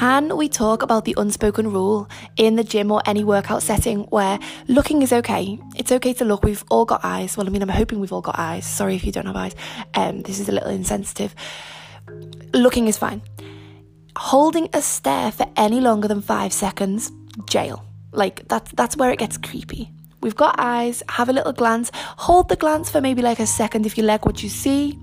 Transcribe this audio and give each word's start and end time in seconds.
Can 0.00 0.34
we 0.38 0.48
talk 0.48 0.82
about 0.82 1.04
the 1.04 1.14
unspoken 1.18 1.70
rule 1.70 2.08
in 2.38 2.56
the 2.56 2.64
gym 2.64 2.90
or 2.90 3.02
any 3.04 3.22
workout 3.22 3.62
setting 3.62 4.04
where 4.04 4.38
looking 4.66 5.02
is 5.02 5.12
okay? 5.12 5.58
It's 5.76 5.92
okay 5.92 6.14
to 6.14 6.24
look. 6.24 6.42
We've 6.42 6.64
all 6.70 6.86
got 6.86 7.04
eyes. 7.04 7.36
Well, 7.36 7.46
I 7.46 7.50
mean, 7.50 7.60
I'm 7.60 7.68
hoping 7.68 8.00
we've 8.00 8.10
all 8.10 8.22
got 8.22 8.38
eyes. 8.38 8.64
Sorry 8.64 8.96
if 8.96 9.04
you 9.04 9.12
don't 9.12 9.26
have 9.26 9.36
eyes. 9.36 9.54
Um, 9.92 10.22
this 10.22 10.40
is 10.40 10.48
a 10.48 10.52
little 10.52 10.70
insensitive. 10.70 11.34
Looking 12.54 12.88
is 12.88 12.96
fine. 12.96 13.20
Holding 14.16 14.70
a 14.72 14.80
stare 14.80 15.32
for 15.32 15.44
any 15.54 15.82
longer 15.82 16.08
than 16.08 16.22
five 16.22 16.54
seconds, 16.54 17.12
jail. 17.44 17.84
Like 18.10 18.48
that's 18.48 18.72
that's 18.72 18.96
where 18.96 19.10
it 19.10 19.18
gets 19.18 19.36
creepy. 19.36 19.92
We've 20.22 20.34
got 20.34 20.54
eyes. 20.56 21.02
Have 21.10 21.28
a 21.28 21.34
little 21.34 21.52
glance. 21.52 21.92
Hold 21.94 22.48
the 22.48 22.56
glance 22.56 22.88
for 22.88 23.02
maybe 23.02 23.20
like 23.20 23.38
a 23.38 23.46
second 23.46 23.84
if 23.84 23.98
you 23.98 24.04
like 24.04 24.24
what 24.24 24.42
you 24.42 24.48
see. 24.48 24.98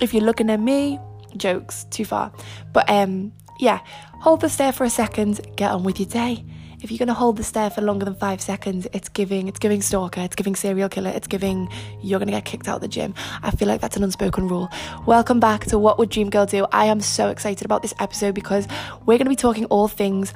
If 0.00 0.12
you're 0.12 0.24
looking 0.24 0.50
at 0.50 0.58
me, 0.58 0.98
jokes 1.36 1.84
too 1.84 2.04
far. 2.04 2.32
But 2.72 2.88
um, 2.90 3.32
yeah, 3.60 3.80
hold 4.20 4.40
the 4.40 4.48
stare 4.48 4.72
for 4.72 4.84
a 4.84 4.90
second. 4.90 5.40
Get 5.56 5.70
on 5.70 5.84
with 5.84 6.00
your 6.00 6.08
day. 6.08 6.44
If 6.82 6.90
you're 6.90 6.98
gonna 6.98 7.12
hold 7.12 7.36
the 7.36 7.44
stare 7.44 7.68
for 7.68 7.82
longer 7.82 8.06
than 8.06 8.14
five 8.14 8.40
seconds, 8.40 8.86
it's 8.94 9.10
giving 9.10 9.48
it's 9.48 9.58
giving 9.58 9.82
stalker, 9.82 10.22
it's 10.22 10.34
giving 10.34 10.56
serial 10.56 10.88
killer, 10.88 11.10
it's 11.10 11.26
giving 11.26 11.68
you're 12.00 12.18
gonna 12.18 12.30
get 12.30 12.46
kicked 12.46 12.68
out 12.68 12.76
of 12.76 12.80
the 12.80 12.88
gym. 12.88 13.14
I 13.42 13.50
feel 13.50 13.68
like 13.68 13.82
that's 13.82 13.98
an 13.98 14.02
unspoken 14.02 14.48
rule. 14.48 14.70
Welcome 15.04 15.40
back 15.40 15.66
to 15.66 15.78
What 15.78 15.98
Would 15.98 16.08
Dream 16.08 16.30
Girl 16.30 16.46
Do? 16.46 16.66
I 16.72 16.86
am 16.86 17.02
so 17.02 17.28
excited 17.28 17.66
about 17.66 17.82
this 17.82 17.92
episode 17.98 18.34
because 18.34 18.66
we're 19.04 19.18
gonna 19.18 19.28
be 19.28 19.36
talking 19.36 19.66
all 19.66 19.88
things 19.88 20.32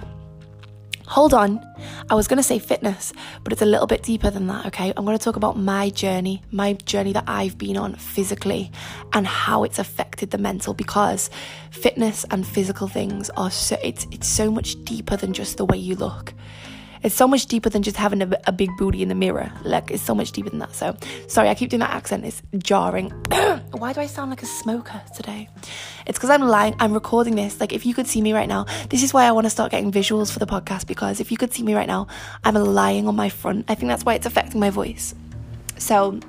Hold 1.06 1.34
on, 1.34 1.60
I 2.08 2.14
was 2.14 2.26
going 2.28 2.38
to 2.38 2.42
say 2.42 2.58
fitness, 2.58 3.12
but 3.42 3.52
it's 3.52 3.60
a 3.60 3.66
little 3.66 3.86
bit 3.86 4.02
deeper 4.02 4.30
than 4.30 4.46
that, 4.46 4.64
okay? 4.66 4.90
I'm 4.96 5.04
going 5.04 5.18
to 5.18 5.22
talk 5.22 5.36
about 5.36 5.58
my 5.58 5.90
journey, 5.90 6.42
my 6.50 6.72
journey 6.72 7.12
that 7.12 7.24
I've 7.26 7.58
been 7.58 7.76
on 7.76 7.94
physically 7.96 8.72
and 9.12 9.26
how 9.26 9.64
it's 9.64 9.78
affected 9.78 10.30
the 10.30 10.38
mental 10.38 10.72
because 10.72 11.28
fitness 11.70 12.24
and 12.30 12.46
physical 12.46 12.88
things 12.88 13.28
are 13.36 13.50
so 13.50 13.76
it's 13.82 14.06
it's 14.12 14.26
so 14.26 14.50
much 14.50 14.82
deeper 14.84 15.16
than 15.16 15.34
just 15.34 15.58
the 15.58 15.66
way 15.66 15.76
you 15.76 15.94
look. 15.94 16.32
It's 17.04 17.14
so 17.14 17.28
much 17.28 17.46
deeper 17.46 17.68
than 17.68 17.82
just 17.82 17.98
having 17.98 18.22
a, 18.22 18.30
a 18.46 18.52
big 18.52 18.70
booty 18.78 19.02
in 19.02 19.10
the 19.10 19.14
mirror. 19.14 19.52
Like, 19.62 19.90
it's 19.90 20.02
so 20.02 20.14
much 20.14 20.32
deeper 20.32 20.48
than 20.48 20.58
that. 20.60 20.74
So, 20.74 20.96
sorry, 21.28 21.50
I 21.50 21.54
keep 21.54 21.68
doing 21.68 21.80
that 21.80 21.90
accent. 21.90 22.24
It's 22.24 22.40
jarring. 22.56 23.10
Why 23.72 23.92
do 23.92 24.00
I 24.00 24.06
sound 24.06 24.30
like 24.30 24.42
a 24.42 24.46
smoker 24.46 25.02
today? 25.14 25.50
It's 26.06 26.16
because 26.16 26.30
I'm 26.30 26.40
lying. 26.40 26.74
I'm 26.80 26.94
recording 26.94 27.36
this. 27.36 27.60
Like, 27.60 27.74
if 27.74 27.84
you 27.84 27.92
could 27.92 28.06
see 28.06 28.22
me 28.22 28.32
right 28.32 28.48
now, 28.48 28.64
this 28.88 29.02
is 29.02 29.12
why 29.12 29.24
I 29.26 29.32
want 29.32 29.44
to 29.44 29.50
start 29.50 29.70
getting 29.70 29.92
visuals 29.92 30.32
for 30.32 30.38
the 30.38 30.46
podcast 30.46 30.86
because 30.86 31.20
if 31.20 31.30
you 31.30 31.36
could 31.36 31.52
see 31.52 31.62
me 31.62 31.74
right 31.74 31.86
now, 31.86 32.06
I'm 32.42 32.54
lying 32.54 33.06
on 33.06 33.14
my 33.14 33.28
front. 33.28 33.66
I 33.68 33.74
think 33.74 33.90
that's 33.90 34.04
why 34.04 34.14
it's 34.14 34.24
affecting 34.24 34.58
my 34.58 34.70
voice. 34.70 35.14
So, 35.76 36.20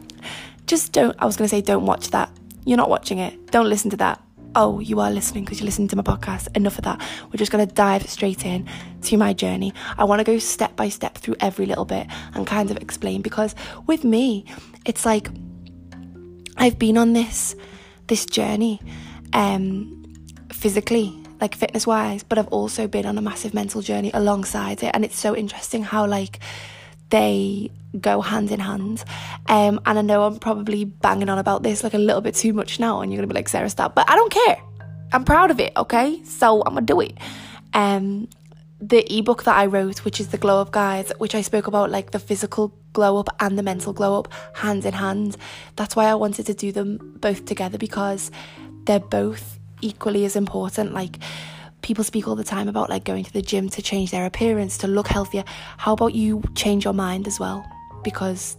just 0.67 0.91
don't, 0.91 1.15
I 1.19 1.25
was 1.25 1.37
going 1.37 1.47
to 1.47 1.55
say, 1.55 1.61
don't 1.61 1.85
watch 1.85 2.09
that. 2.09 2.29
You're 2.65 2.77
not 2.77 2.89
watching 2.89 3.19
it. 3.19 3.49
Don't 3.49 3.69
listen 3.69 3.91
to 3.91 3.97
that 3.97 4.24
oh, 4.55 4.79
you 4.79 4.99
are 4.99 5.11
listening 5.11 5.43
because 5.43 5.59
you're 5.59 5.65
listening 5.65 5.87
to 5.89 5.95
my 5.95 6.03
podcast. 6.03 6.47
Enough 6.55 6.77
of 6.77 6.85
that. 6.85 7.01
We're 7.25 7.37
just 7.37 7.51
going 7.51 7.67
to 7.67 7.73
dive 7.73 8.09
straight 8.09 8.45
in 8.45 8.67
to 9.03 9.17
my 9.17 9.33
journey. 9.33 9.73
I 9.97 10.05
want 10.05 10.19
to 10.19 10.23
go 10.23 10.39
step 10.39 10.75
by 10.75 10.89
step 10.89 11.15
through 11.17 11.35
every 11.39 11.65
little 11.65 11.85
bit 11.85 12.07
and 12.33 12.47
kind 12.47 12.71
of 12.71 12.77
explain 12.77 13.21
because 13.21 13.53
with 13.85 14.03
me, 14.03 14.45
it's 14.85 15.05
like 15.05 15.29
I've 16.57 16.79
been 16.79 16.97
on 16.97 17.13
this 17.13 17.55
this 18.07 18.25
journey 18.25 18.79
um 19.33 20.03
physically 20.51 21.21
like 21.41 21.55
fitness 21.55 21.87
wise 21.87 22.23
but 22.23 22.37
I've 22.37 22.47
also 22.47 22.87
been 22.87 23.05
on 23.05 23.17
a 23.17 23.21
massive 23.21 23.53
mental 23.53 23.81
journey 23.81 24.11
alongside 24.13 24.83
it 24.83 24.91
and 24.93 25.03
it's 25.03 25.17
so 25.17 25.35
interesting 25.35 25.83
how 25.83 26.05
like 26.05 26.39
they 27.09 27.71
go 27.99 28.21
hand 28.21 28.51
in 28.51 28.59
hand. 28.59 29.03
Um, 29.47 29.79
and 29.85 29.99
I 29.99 30.01
know 30.01 30.23
I'm 30.23 30.37
probably 30.37 30.85
banging 30.85 31.29
on 31.29 31.37
about 31.37 31.63
this 31.63 31.83
like 31.83 31.93
a 31.93 31.99
little 31.99 32.21
bit 32.21 32.35
too 32.35 32.53
much 32.53 32.79
now, 32.79 33.01
and 33.01 33.11
you're 33.11 33.19
gonna 33.19 33.27
be 33.27 33.35
like, 33.35 33.49
Sarah, 33.49 33.69
stop. 33.69 33.95
But 33.95 34.09
I 34.09 34.15
don't 34.15 34.31
care. 34.31 34.57
I'm 35.13 35.23
proud 35.23 35.51
of 35.51 35.59
it, 35.59 35.73
okay? 35.77 36.23
So 36.23 36.61
I'm 36.65 36.73
gonna 36.73 36.85
do 36.85 36.99
it. 37.01 37.17
Um, 37.73 38.27
the 38.81 39.05
ebook 39.17 39.43
that 39.43 39.55
I 39.55 39.65
wrote, 39.65 39.99
which 39.99 40.19
is 40.19 40.29
the 40.29 40.37
Glow 40.37 40.61
Up 40.61 40.71
Guides, 40.71 41.11
which 41.17 41.35
I 41.35 41.41
spoke 41.41 41.67
about 41.67 41.91
like 41.91 42.11
the 42.11 42.19
physical 42.19 42.73
glow 42.93 43.17
up 43.17 43.29
and 43.39 43.57
the 43.57 43.63
mental 43.63 43.93
glow 43.93 44.19
up 44.19 44.31
hand 44.53 44.85
in 44.85 44.93
hand. 44.93 45.37
That's 45.75 45.95
why 45.95 46.05
I 46.05 46.15
wanted 46.15 46.45
to 46.47 46.53
do 46.53 46.71
them 46.71 47.17
both 47.19 47.45
together 47.45 47.77
because 47.77 48.31
they're 48.85 48.99
both 48.99 49.59
equally 49.81 50.25
as 50.25 50.35
important. 50.35 50.93
Like, 50.93 51.19
people 51.81 52.03
speak 52.03 52.27
all 52.27 52.35
the 52.35 52.43
time 52.43 52.67
about 52.67 52.89
like 52.89 53.03
going 53.03 53.23
to 53.23 53.33
the 53.33 53.41
gym 53.41 53.69
to 53.69 53.81
change 53.81 54.11
their 54.11 54.25
appearance, 54.25 54.77
to 54.79 54.87
look 54.87 55.07
healthier. 55.07 55.43
How 55.77 55.93
about 55.93 56.15
you 56.15 56.43
change 56.55 56.83
your 56.83 56.93
mind 56.93 57.27
as 57.27 57.39
well? 57.39 57.65
Because 58.05 58.55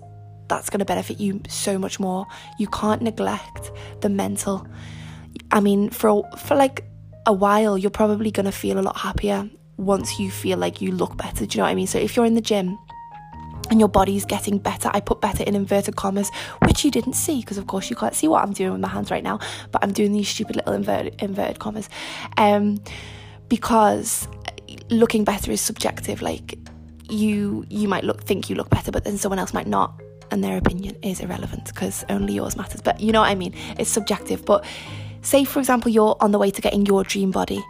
that's 0.49 0.69
going 0.69 0.81
to 0.81 0.84
benefit 0.84 1.19
you 1.19 1.41
so 1.49 1.79
much 1.79 1.99
more. 1.99 2.27
You 2.59 2.67
can't 2.67 3.01
neglect 3.01 3.73
the 4.03 4.11
mental. 4.11 4.67
I 5.51 5.61
mean, 5.61 5.89
for 5.89 6.29
for 6.37 6.55
like 6.55 6.84
a 7.25 7.33
while, 7.33 7.79
you're 7.79 7.91
probably 7.91 8.31
going 8.31 8.47
to 8.47 8.53
feel 8.53 8.79
a 8.79 8.83
lot 8.83 8.99
happier 8.99 9.49
once 9.79 10.19
you 10.19 10.31
feel 10.31 10.59
like 10.59 10.83
you 10.83 10.93
look 10.93 11.17
better. 11.17 11.47
Do 11.47 11.56
you 11.56 11.59
know 11.59 11.65
what 11.65 11.71
I 11.71 11.75
mean? 11.75 11.87
So 11.87 11.99
if 11.99 12.17
you're 12.17 12.27
in 12.27 12.35
the 12.35 12.41
gym 12.41 12.79
and 13.71 13.81
your 13.81 13.89
body's 13.89 14.25
getting 14.25 14.59
better. 14.59 14.91
I 14.93 15.01
put 15.01 15.21
better 15.21 15.43
in 15.43 15.55
inverted 15.55 15.97
commas, 15.97 16.31
which 16.65 16.85
you 16.85 16.91
didn't 16.91 17.15
see 17.15 17.41
because, 17.41 17.59
of 17.59 17.67
course, 17.67 17.91
you 17.91 17.97
can't 17.97 18.15
see 18.15 18.29
what 18.29 18.43
I'm 18.43 18.53
doing 18.53 18.73
with 18.73 18.81
my 18.81 18.89
hands 18.89 19.11
right 19.11 19.23
now. 19.23 19.41
But 19.73 19.83
I'm 19.83 19.93
doing 19.93 20.12
these 20.12 20.29
stupid 20.29 20.56
little 20.56 20.73
inverted 20.73 21.21
inverted 21.21 21.59
commas. 21.59 21.89
Um, 22.37 22.79
because 23.49 24.29
looking 24.91 25.25
better 25.25 25.51
is 25.51 25.61
subjective 25.61 26.23
like 26.23 26.59
you 27.09 27.65
you 27.69 27.89
might 27.89 28.05
look 28.05 28.22
think 28.22 28.50
you 28.50 28.56
look 28.56 28.71
better 28.71 28.91
but 28.91 29.05
then 29.05 29.17
someone 29.17 29.39
else 29.39 29.55
might 29.55 29.67
not 29.67 30.00
and 30.31 30.43
their 30.43 30.56
opinion 30.56 30.97
is 31.03 31.21
irrelevant 31.21 31.67
because 31.67 32.05
only 32.09 32.34
yours 32.34 32.56
matters. 32.56 32.81
But 32.81 33.00
you 33.00 33.12
know 33.12 33.21
what 33.21 33.31
i 33.31 33.34
mean? 33.34 33.55
It's 33.78 33.91
subjective. 33.91 34.44
But 34.44 34.65
say 35.22 35.44
for 35.44 35.59
example 35.59 35.91
you're 35.91 36.17
on 36.21 36.33
the 36.33 36.39
way 36.39 36.50
to 36.50 36.61
getting 36.61 36.87
your 36.87 37.05
dream 37.05 37.31
body. 37.31 37.65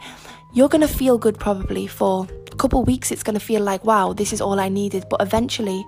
You're 0.54 0.68
to 0.68 0.88
feel 0.88 1.18
good 1.18 1.38
probably 1.38 1.86
for 1.86 2.26
a 2.50 2.56
couple 2.56 2.82
weeks. 2.84 3.10
It's 3.10 3.22
to 3.34 3.40
feel 3.40 3.62
like 3.62 3.84
wow 3.84 4.12
this 4.12 4.32
is 4.32 4.40
all 4.40 4.58
i 4.60 4.68
needed. 4.68 5.06
But 5.08 5.22
eventually 5.22 5.84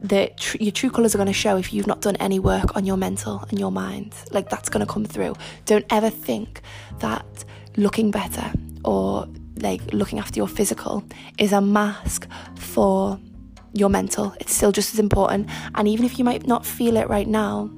the 0.00 0.30
tr- 0.36 0.58
your 0.60 0.72
true 0.72 0.90
colors 0.90 1.14
are 1.14 1.18
going 1.18 1.26
to 1.26 1.32
show 1.32 1.56
if 1.56 1.72
you've 1.72 1.86
not 1.86 2.00
done 2.02 2.16
any 2.16 2.38
work 2.38 2.76
on 2.76 2.84
your 2.84 2.96
mental 2.96 3.44
and 3.50 3.58
your 3.58 3.72
mind. 3.72 4.14
Like 4.32 4.48
that's 4.50 4.68
going 4.68 4.86
to 4.86 4.92
come 4.92 5.04
through. 5.04 5.34
Don't 5.64 5.86
ever 5.90 6.10
think 6.10 6.60
that 6.98 7.44
looking 7.76 8.10
better 8.10 8.52
or 8.84 9.26
like 9.58 9.80
looking 9.92 10.18
after 10.18 10.38
your 10.38 10.48
physical 10.48 11.04
is 11.38 11.52
a 11.52 11.60
mask 11.60 12.28
for 12.74 13.18
your 13.72 13.88
mental. 13.88 14.34
It's 14.40 14.52
still 14.52 14.72
just 14.72 14.92
as 14.94 15.00
important. 15.00 15.48
And 15.74 15.86
even 15.88 16.04
if 16.04 16.18
you 16.18 16.24
might 16.24 16.46
not 16.46 16.66
feel 16.66 16.96
it 16.96 17.08
right 17.08 17.26
now, 17.26 17.70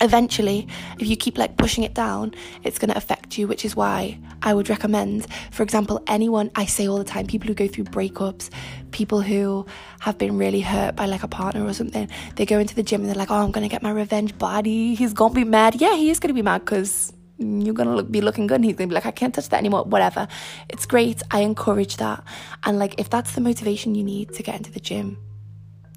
eventually, 0.00 0.66
if 0.98 1.06
you 1.06 1.16
keep 1.16 1.38
like 1.38 1.56
pushing 1.56 1.84
it 1.84 1.94
down, 1.94 2.34
it's 2.64 2.78
going 2.78 2.90
to 2.90 2.96
affect 2.96 3.38
you, 3.38 3.46
which 3.46 3.64
is 3.64 3.76
why 3.76 4.18
I 4.42 4.52
would 4.52 4.68
recommend, 4.68 5.26
for 5.50 5.62
example, 5.62 6.02
anyone 6.06 6.50
I 6.56 6.66
say 6.66 6.88
all 6.88 6.98
the 6.98 7.04
time, 7.04 7.26
people 7.26 7.48
who 7.48 7.54
go 7.54 7.68
through 7.68 7.84
breakups, 7.84 8.50
people 8.90 9.20
who 9.20 9.64
have 10.00 10.18
been 10.18 10.36
really 10.36 10.60
hurt 10.60 10.96
by 10.96 11.06
like 11.06 11.22
a 11.22 11.28
partner 11.28 11.64
or 11.64 11.72
something, 11.72 12.08
they 12.36 12.46
go 12.46 12.58
into 12.58 12.74
the 12.74 12.82
gym 12.82 13.02
and 13.02 13.08
they're 13.08 13.16
like, 13.16 13.30
oh, 13.30 13.42
I'm 13.44 13.52
going 13.52 13.68
to 13.68 13.72
get 13.72 13.82
my 13.82 13.92
revenge 13.92 14.36
body. 14.38 14.94
He's 14.94 15.12
going 15.12 15.32
to 15.32 15.36
be 15.36 15.44
mad. 15.44 15.80
Yeah, 15.80 15.94
he 15.94 16.10
is 16.10 16.18
going 16.18 16.28
to 16.28 16.34
be 16.34 16.42
mad 16.42 16.64
because 16.64 17.12
you're 17.42 17.74
gonna 17.74 17.94
look, 17.94 18.10
be 18.10 18.20
looking 18.20 18.46
good 18.46 18.56
and 18.56 18.64
he's 18.64 18.76
gonna 18.76 18.88
be 18.88 18.94
like 18.94 19.06
i 19.06 19.10
can't 19.10 19.34
touch 19.34 19.48
that 19.48 19.58
anymore 19.58 19.84
whatever. 19.84 20.28
It's 20.68 20.86
great. 20.86 21.22
I 21.30 21.40
encourage 21.40 21.96
that. 21.96 22.24
And 22.64 22.78
like 22.78 22.94
if 22.98 23.10
that's 23.10 23.34
the 23.34 23.40
motivation 23.40 23.94
you 23.94 24.04
need 24.04 24.32
to 24.34 24.42
get 24.42 24.56
into 24.56 24.72
the 24.72 24.80
gym 24.80 25.18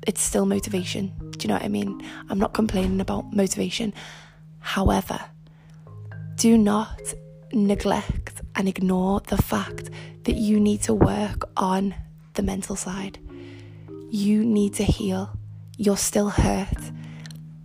it's 0.07 0.21
still 0.21 0.45
motivation. 0.45 1.13
Do 1.37 1.43
you 1.43 1.47
know 1.47 1.55
what 1.55 1.63
i 1.63 1.67
mean? 1.67 2.01
I'm 2.29 2.39
not 2.39 2.53
complaining 2.53 3.01
about 3.01 3.33
motivation. 3.33 3.93
However 4.59 5.19
do 6.35 6.57
not 6.57 7.01
neglect 7.53 8.41
and 8.55 8.67
ignore 8.67 9.21
the 9.21 9.37
fact 9.37 9.89
that 10.23 10.35
you 10.35 10.59
need 10.59 10.81
to 10.83 10.93
work 10.93 11.49
on 11.55 11.95
the 12.33 12.43
mental 12.43 12.75
side. 12.75 13.17
You 14.09 14.43
need 14.43 14.73
to 14.75 14.83
heal. 14.83 15.37
You're 15.77 15.97
still 15.97 16.29
hurt 16.29 16.91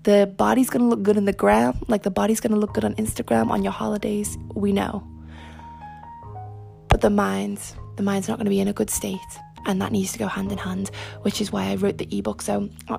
the 0.02 0.32
body's 0.36 0.70
gonna 0.70 0.88
look 0.88 1.02
good 1.02 1.16
in 1.16 1.24
the 1.24 1.32
gram, 1.32 1.82
like 1.88 2.02
the 2.02 2.10
body's 2.10 2.40
gonna 2.40 2.56
look 2.56 2.74
good 2.74 2.84
on 2.84 2.94
Instagram 2.94 3.50
on 3.50 3.62
your 3.62 3.72
holidays, 3.72 4.38
we 4.54 4.72
know. 4.72 5.06
But 6.88 7.00
the 7.00 7.10
mind, 7.10 7.60
the 7.96 8.02
mind's 8.02 8.28
not 8.28 8.38
gonna 8.38 8.50
be 8.50 8.60
in 8.60 8.68
a 8.68 8.72
good 8.72 8.90
state, 8.90 9.18
and 9.66 9.80
that 9.82 9.92
needs 9.92 10.12
to 10.12 10.18
go 10.18 10.26
hand 10.26 10.52
in 10.52 10.58
hand, 10.58 10.90
which 11.22 11.40
is 11.40 11.52
why 11.52 11.66
I 11.66 11.74
wrote 11.74 11.98
the 11.98 12.08
ebook. 12.16 12.40
So 12.40 12.70
uh, 12.88 12.98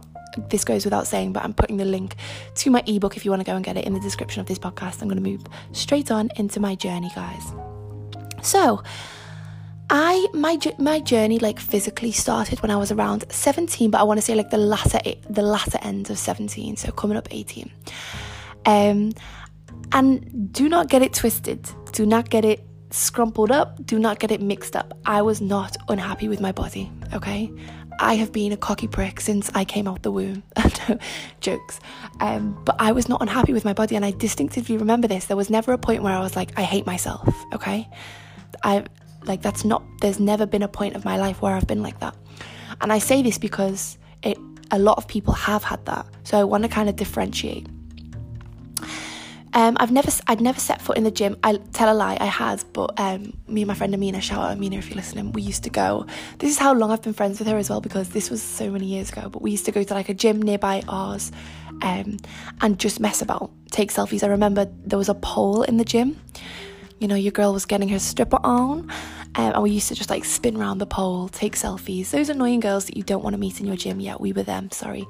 this 0.50 0.64
goes 0.64 0.86
without 0.86 1.08
saying, 1.08 1.34
but 1.34 1.44
I'm 1.44 1.54
putting 1.54 1.78
the 1.78 1.86
link 1.86 2.16
to 2.56 2.70
my 2.70 2.84
ebook 2.86 3.18
if 3.18 3.26
you 3.26 3.32
want 3.32 3.42
to 3.42 3.46
go 3.46 3.56
and 3.56 3.66
get 3.66 3.78
it 3.78 3.86
in 3.86 3.94
the 3.94 4.00
description 4.00 4.42
of 4.42 4.48
this 4.48 4.60
podcast. 4.60 5.02
I'm 5.02 5.08
gonna 5.08 5.22
move 5.22 5.44
straight 5.72 6.12
on 6.12 6.30
into 6.36 6.60
my 6.60 6.76
journey, 6.76 7.12
guys. 7.16 7.54
So, 8.44 8.84
I 9.94 10.26
my 10.34 10.58
my 10.78 11.02
journey 11.02 11.38
like 11.38 11.60
physically 11.60 12.14
started 12.14 12.62
when 12.62 12.72
I 12.72 12.78
was 12.78 12.94
around 12.94 13.26
17, 13.30 13.92
but 13.92 14.00
I 14.00 14.04
want 14.04 14.20
to 14.20 14.22
say 14.22 14.36
like 14.36 14.50
the 14.50 14.58
latter 14.58 15.00
the 15.30 15.42
latter 15.42 15.80
end 15.82 16.10
of 16.10 16.18
17, 16.18 16.78
so 16.78 16.92
coming 16.94 17.18
up 17.18 17.28
18. 17.30 17.70
Um, 18.66 19.12
and 19.92 20.54
do 20.54 20.70
not 20.70 20.88
get 20.88 21.02
it 21.02 21.14
twisted. 21.14 21.70
Do 21.92 22.06
not 22.06 22.30
get 22.30 22.46
it 22.46 22.66
scrumpled 22.92 23.52
up. 23.52 23.86
Do 23.86 24.00
not 24.00 24.20
get 24.20 24.32
it 24.32 24.42
mixed 24.42 24.78
up. 24.78 24.98
I 25.06 25.22
was 25.24 25.42
not 25.42 25.76
unhappy 25.90 26.30
with 26.30 26.40
my 26.40 26.54
body. 26.54 26.90
Okay, 27.14 27.52
I 28.00 28.14
have 28.14 28.32
been 28.32 28.54
a 28.54 28.58
cocky 28.58 28.88
prick 28.88 29.20
since 29.20 29.52
I 29.54 29.66
came 29.66 29.90
out 29.90 30.04
the 30.04 30.12
womb. 30.12 30.44
no, 30.88 30.98
Jokes. 31.42 31.82
Um, 32.22 32.58
but 32.64 32.78
I 32.80 32.94
was 32.94 33.10
not 33.10 33.22
unhappy 33.22 33.52
with 33.52 33.66
my 33.66 33.74
body, 33.74 33.98
and 33.98 34.06
I 34.06 34.12
distinctively 34.12 34.78
remember 34.78 35.10
this. 35.10 35.26
There 35.26 35.36
was 35.36 35.50
never 35.50 35.74
a 35.74 35.78
point 35.78 36.02
where 36.02 36.14
I 36.14 36.22
was 36.22 36.38
like, 36.38 36.58
I 36.58 36.64
hate 36.64 36.86
myself. 36.86 37.28
Okay, 37.54 37.90
I 38.64 38.86
Like, 39.24 39.42
that's 39.42 39.64
not, 39.64 39.84
there's 40.02 40.20
never 40.20 40.46
been 40.46 40.64
a 40.64 40.68
point 40.68 40.96
of 40.96 41.06
my 41.06 41.18
life 41.18 41.42
where 41.42 41.56
I've 41.56 41.68
been 41.68 41.84
like 41.84 42.00
that. 42.00 42.16
And 42.82 42.92
I 42.92 43.00
say 43.00 43.22
this 43.22 43.38
because 43.38 43.98
it, 44.24 44.38
a 44.72 44.80
lot 44.80 44.98
of 44.98 45.08
people 45.08 45.34
have 45.34 45.64
had 45.64 45.86
that. 45.86 46.06
So 46.24 46.40
I 46.40 46.44
want 46.44 46.64
to 46.64 46.70
kind 46.70 46.90
of 46.90 46.96
differentiate. 46.96 47.68
Um, 49.54 49.76
I've 49.82 49.92
never, 49.92 50.10
I'd 50.28 50.40
never 50.40 50.60
set 50.60 50.82
foot 50.82 50.98
in 50.98 51.04
the 51.04 51.12
gym. 51.12 51.36
I 51.44 51.58
tell 51.74 51.94
a 51.94 51.96
lie, 51.96 52.18
I 52.20 52.26
had, 52.26 52.64
but 52.72 52.98
um, 52.98 53.38
me 53.48 53.64
and 53.64 53.68
my 53.68 53.74
friend 53.74 53.94
Amina, 53.94 54.22
shout 54.22 54.40
out 54.40 54.52
Amina 54.52 54.78
if 54.78 54.88
you're 54.88 54.96
listening, 54.96 55.34
we 55.34 55.42
used 55.42 55.64
to 55.64 55.70
go. 55.70 56.06
This 56.40 56.52
is 56.52 56.58
how 56.58 56.74
long 56.74 56.90
I've 56.90 57.02
been 57.02 57.14
friends 57.14 57.38
with 57.40 57.50
her 57.50 57.58
as 57.58 57.70
well 57.70 57.82
because 57.82 58.10
this 58.10 58.30
was 58.30 58.42
so 58.42 58.72
many 58.72 58.86
years 58.86 59.12
ago. 59.12 59.28
But 59.30 59.42
we 59.42 59.52
used 59.52 59.66
to 59.66 59.74
go 59.74 59.84
to 59.84 59.94
like 59.94 60.08
a 60.08 60.14
gym 60.14 60.42
nearby 60.42 60.84
ours, 60.88 61.34
um, 61.82 62.18
and 62.62 62.80
just 62.80 63.02
mess 63.02 63.22
about, 63.22 63.52
take 63.72 63.92
selfies. 63.92 64.24
I 64.24 64.28
remember 64.28 64.72
there 64.86 64.98
was 64.98 65.10
a 65.10 65.16
pole 65.16 65.64
in 65.64 65.76
the 65.76 65.86
gym. 65.86 66.20
You 67.02 67.08
know, 67.08 67.16
your 67.16 67.32
girl 67.32 67.52
was 67.52 67.66
getting 67.66 67.90
her 67.90 68.00
stripper 68.00 68.40
on, 68.44 68.90
um, 69.36 69.54
and 69.54 69.64
we 69.64 69.72
used 69.72 69.90
to 69.90 69.96
just 69.96 70.10
like 70.10 70.24
spin 70.24 70.56
around 70.56 70.78
the 70.78 70.86
pole, 70.86 71.28
take 71.28 71.56
selfies. 71.56 72.12
Those 72.12 72.30
annoying 72.30 72.62
girls 72.62 72.86
that 72.86 72.96
you 72.96 73.04
don't 73.04 73.24
want 73.24 73.34
to 73.34 73.40
meet 73.40 73.60
in 73.60 73.66
your 73.66 73.76
gym. 73.76 74.00
Yeah, 74.00 74.16
we 74.20 74.32
were 74.32 74.44
them. 74.44 74.72
Sorry, 74.72 75.06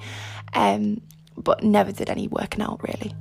um, 0.53 1.01
but 1.37 1.63
never 1.63 1.91
did 1.91 2.09
any 2.09 2.27
working 2.27 2.61
out 2.61 2.81
really 2.81 3.13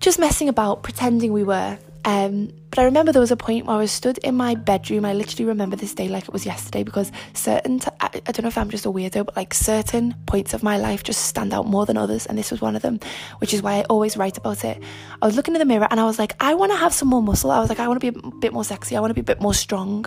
just 0.00 0.18
messing 0.18 0.48
about, 0.48 0.82
pretending 0.82 1.32
we 1.32 1.42
were. 1.42 1.78
Um, 2.06 2.52
but 2.70 2.78
I 2.78 2.84
remember 2.84 3.10
there 3.10 3.20
was 3.20 3.32
a 3.32 3.36
point 3.36 3.66
where 3.66 3.74
I 3.74 3.80
was 3.80 3.90
stood 3.90 4.18
in 4.18 4.36
my 4.36 4.54
bedroom. 4.54 5.04
I 5.04 5.12
literally 5.12 5.44
remember 5.44 5.74
this 5.74 5.92
day 5.92 6.06
like 6.06 6.22
it 6.22 6.32
was 6.32 6.46
yesterday 6.46 6.84
because 6.84 7.10
certain, 7.34 7.80
t- 7.80 7.90
I, 8.00 8.06
I 8.06 8.30
don't 8.30 8.42
know 8.42 8.48
if 8.48 8.56
I'm 8.56 8.70
just 8.70 8.86
a 8.86 8.90
weirdo, 8.90 9.26
but 9.26 9.34
like 9.34 9.52
certain 9.52 10.14
points 10.24 10.54
of 10.54 10.62
my 10.62 10.78
life 10.78 11.02
just 11.02 11.26
stand 11.26 11.52
out 11.52 11.66
more 11.66 11.84
than 11.84 11.96
others. 11.96 12.24
And 12.26 12.38
this 12.38 12.52
was 12.52 12.60
one 12.60 12.76
of 12.76 12.82
them, 12.82 13.00
which 13.38 13.52
is 13.52 13.60
why 13.60 13.78
I 13.78 13.82
always 13.90 14.16
write 14.16 14.38
about 14.38 14.64
it. 14.64 14.80
I 15.20 15.26
was 15.26 15.34
looking 15.34 15.56
in 15.56 15.58
the 15.58 15.64
mirror 15.64 15.88
and 15.90 15.98
I 15.98 16.04
was 16.04 16.16
like, 16.16 16.36
I 16.38 16.54
want 16.54 16.70
to 16.70 16.78
have 16.78 16.94
some 16.94 17.08
more 17.08 17.22
muscle. 17.22 17.50
I 17.50 17.58
was 17.58 17.68
like, 17.68 17.80
I 17.80 17.88
want 17.88 18.00
to 18.00 18.12
be 18.12 18.16
a 18.16 18.30
bit 18.38 18.52
more 18.52 18.64
sexy. 18.64 18.96
I 18.96 19.00
want 19.00 19.10
to 19.10 19.14
be 19.14 19.20
a 19.20 19.24
bit 19.24 19.40
more 19.40 19.54
strong. 19.54 20.06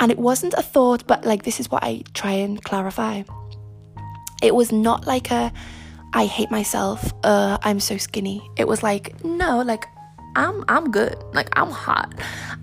And 0.00 0.12
it 0.12 0.18
wasn't 0.18 0.52
a 0.54 0.62
thought, 0.62 1.06
but 1.06 1.24
like, 1.24 1.44
this 1.44 1.58
is 1.58 1.70
what 1.70 1.82
I 1.82 2.02
try 2.12 2.32
and 2.32 2.62
clarify. 2.62 3.22
It 4.42 4.54
was 4.54 4.72
not 4.72 5.06
like 5.06 5.30
a, 5.30 5.50
I 6.12 6.26
hate 6.26 6.50
myself. 6.50 7.14
Uh, 7.22 7.56
I'm 7.62 7.80
so 7.80 7.96
skinny. 7.96 8.46
It 8.58 8.68
was 8.68 8.82
like, 8.82 9.24
no, 9.24 9.62
like 9.62 9.86
I'm 10.36 10.64
I'm 10.68 10.90
good. 10.90 11.16
Like 11.32 11.48
I'm 11.58 11.70
hot. 11.70 12.12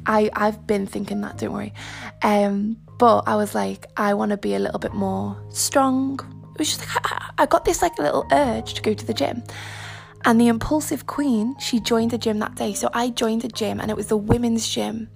I 0.05 0.29
I've 0.33 0.65
been 0.67 0.87
thinking 0.87 1.21
that, 1.21 1.37
don't 1.37 1.53
worry. 1.53 1.73
Um, 2.21 2.77
but 2.97 3.23
I 3.27 3.35
was 3.35 3.55
like, 3.55 3.87
I 3.97 4.13
want 4.13 4.31
to 4.31 4.37
be 4.37 4.53
a 4.53 4.59
little 4.59 4.79
bit 4.79 4.93
more 4.93 5.41
strong. 5.49 6.19
It 6.53 6.59
was 6.59 6.69
just 6.69 6.81
like 6.81 7.11
I, 7.11 7.31
I 7.39 7.45
got 7.45 7.65
this 7.65 7.81
like 7.81 7.97
little 7.97 8.25
urge 8.31 8.73
to 8.75 8.81
go 8.81 8.93
to 8.93 9.05
the 9.05 9.13
gym. 9.13 9.43
And 10.23 10.39
the 10.39 10.49
impulsive 10.49 11.07
queen, 11.07 11.55
she 11.59 11.79
joined 11.79 12.11
the 12.11 12.17
gym 12.17 12.39
that 12.39 12.55
day. 12.55 12.73
So 12.73 12.89
I 12.93 13.09
joined 13.09 13.41
the 13.41 13.47
gym 13.47 13.79
and 13.79 13.89
it 13.89 13.97
was 13.97 14.07
the 14.07 14.17
women's 14.17 14.67
gym. 14.67 15.09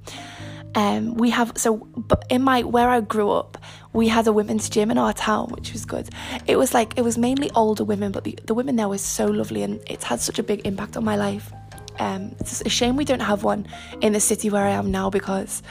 Um, 0.74 1.16
we 1.16 1.30
have 1.30 1.54
so 1.56 1.88
in 2.30 2.42
my 2.42 2.64
where 2.64 2.90
I 2.90 3.00
grew 3.00 3.30
up, 3.32 3.58
we 3.94 4.10
had 4.10 4.28
a 4.28 4.34
women's 4.34 4.68
gym 4.68 4.92
in 4.92 4.98
our 4.98 5.14
town, 5.14 5.50
which 5.50 5.72
was 5.72 5.86
good. 5.86 6.10
It 6.48 6.58
was 6.58 6.74
like 6.74 6.98
it 6.98 7.02
was 7.02 7.18
mainly 7.18 7.50
older 7.56 7.86
women, 7.86 8.12
but 8.12 8.26
the, 8.26 8.38
the 8.44 8.54
women 8.54 8.76
there 8.76 8.90
were 8.90 8.98
so 8.98 9.26
lovely, 9.26 9.64
and 9.64 9.80
it's 9.88 10.04
had 10.04 10.20
such 10.20 10.38
a 10.38 10.44
big 10.44 10.66
impact 10.66 10.98
on 10.98 11.06
my 11.06 11.16
life. 11.16 11.54
Um, 12.00 12.36
it's 12.40 12.62
a 12.62 12.70
shame 12.70 12.96
we 12.96 13.06
don't 13.06 13.22
have 13.22 13.44
one 13.44 13.68
in 14.02 14.14
the 14.14 14.20
city 14.20 14.50
where 14.50 14.66
I 14.66 14.72
am 14.72 14.92
now 14.92 15.10
because 15.10 15.64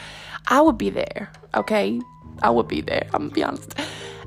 I 0.49 0.61
would 0.61 0.79
be 0.79 0.91
there. 0.91 1.31
Okay, 1.55 2.00
I 2.43 2.50
would 2.50 2.69
be 2.69 2.81
there. 2.81 3.06
I'm 3.12 3.29
gonna 3.29 3.35
be 3.35 3.44
honest. 3.44 3.79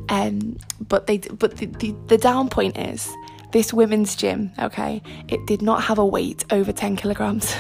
Um, 0.10 0.58
but 0.88 1.08
they, 1.08 1.18
but 1.18 1.58
the, 1.58 1.66
the, 1.66 1.96
the 2.08 2.18
down 2.18 2.50
point 2.50 2.78
is 2.78 3.14
this 3.52 3.74
women's 3.74 4.16
gym. 4.16 4.52
Okay, 4.60 5.02
it 5.28 5.46
did 5.48 5.62
not 5.62 5.84
have 5.84 5.98
a 5.98 6.06
weight 6.06 6.46
over 6.52 6.72
ten 6.72 6.96
kilograms. 6.96 7.56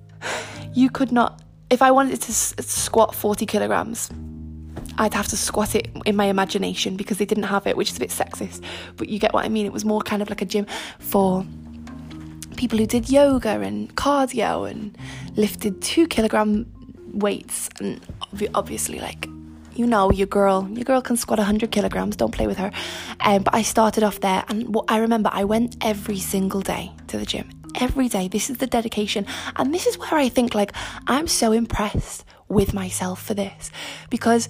you 0.74 0.90
could 0.90 1.12
not 1.12 1.42
if 1.70 1.82
I 1.82 1.90
wanted 1.90 2.20
to 2.22 2.30
s- 2.30 2.54
squat 2.60 3.14
40 3.14 3.46
kilograms, 3.46 4.10
I'd 4.98 5.14
have 5.14 5.26
to 5.28 5.36
squat 5.36 5.74
it 5.74 5.88
in 6.06 6.16
my 6.16 6.26
imagination 6.26 6.96
because 6.96 7.18
they 7.18 7.26
didn't 7.26 7.44
have 7.44 7.66
it, 7.66 7.76
which 7.76 7.90
is 7.90 7.96
a 7.96 8.00
bit 8.00 8.10
sexist. 8.10 8.62
But 8.96 9.08
you 9.08 9.18
get 9.18 9.34
what 9.34 9.44
I 9.44 9.48
mean. 9.48 9.66
It 9.66 9.72
was 9.72 9.84
more 9.84 10.00
kind 10.00 10.22
of 10.22 10.30
like 10.30 10.42
a 10.42 10.44
gym 10.44 10.66
for 10.98 11.44
people 12.56 12.78
who 12.78 12.86
did 12.86 13.10
yoga 13.10 13.60
and 13.60 13.94
cardio 13.96 14.68
and 14.70 14.96
lifted 15.36 15.82
two 15.82 16.06
kilogram 16.06 16.66
weights. 17.12 17.68
And 17.80 18.00
obviously, 18.54 18.98
like, 18.98 19.28
you 19.74 19.86
know, 19.86 20.10
your 20.10 20.26
girl, 20.26 20.68
your 20.70 20.84
girl 20.84 21.00
can 21.02 21.16
squat 21.16 21.38
100 21.38 21.70
kilograms, 21.70 22.16
don't 22.16 22.32
play 22.32 22.46
with 22.46 22.58
her. 22.58 22.70
Um, 23.20 23.42
but 23.42 23.54
I 23.54 23.62
started 23.62 24.02
off 24.02 24.20
there, 24.20 24.44
and 24.48 24.74
what 24.74 24.86
I 24.88 24.98
remember, 24.98 25.30
I 25.32 25.44
went 25.44 25.76
every 25.82 26.18
single 26.18 26.60
day 26.60 26.92
to 27.08 27.18
the 27.18 27.26
gym, 27.26 27.50
every 27.80 28.08
day. 28.08 28.28
This 28.28 28.48
is 28.50 28.58
the 28.58 28.66
dedication. 28.66 29.26
And 29.56 29.74
this 29.74 29.86
is 29.86 29.98
where 29.98 30.14
I 30.14 30.28
think, 30.28 30.54
like, 30.54 30.72
I'm 31.06 31.26
so 31.26 31.52
impressed 31.52 32.24
with 32.48 32.72
myself 32.72 33.22
for 33.22 33.34
this 33.34 33.70
because 34.08 34.48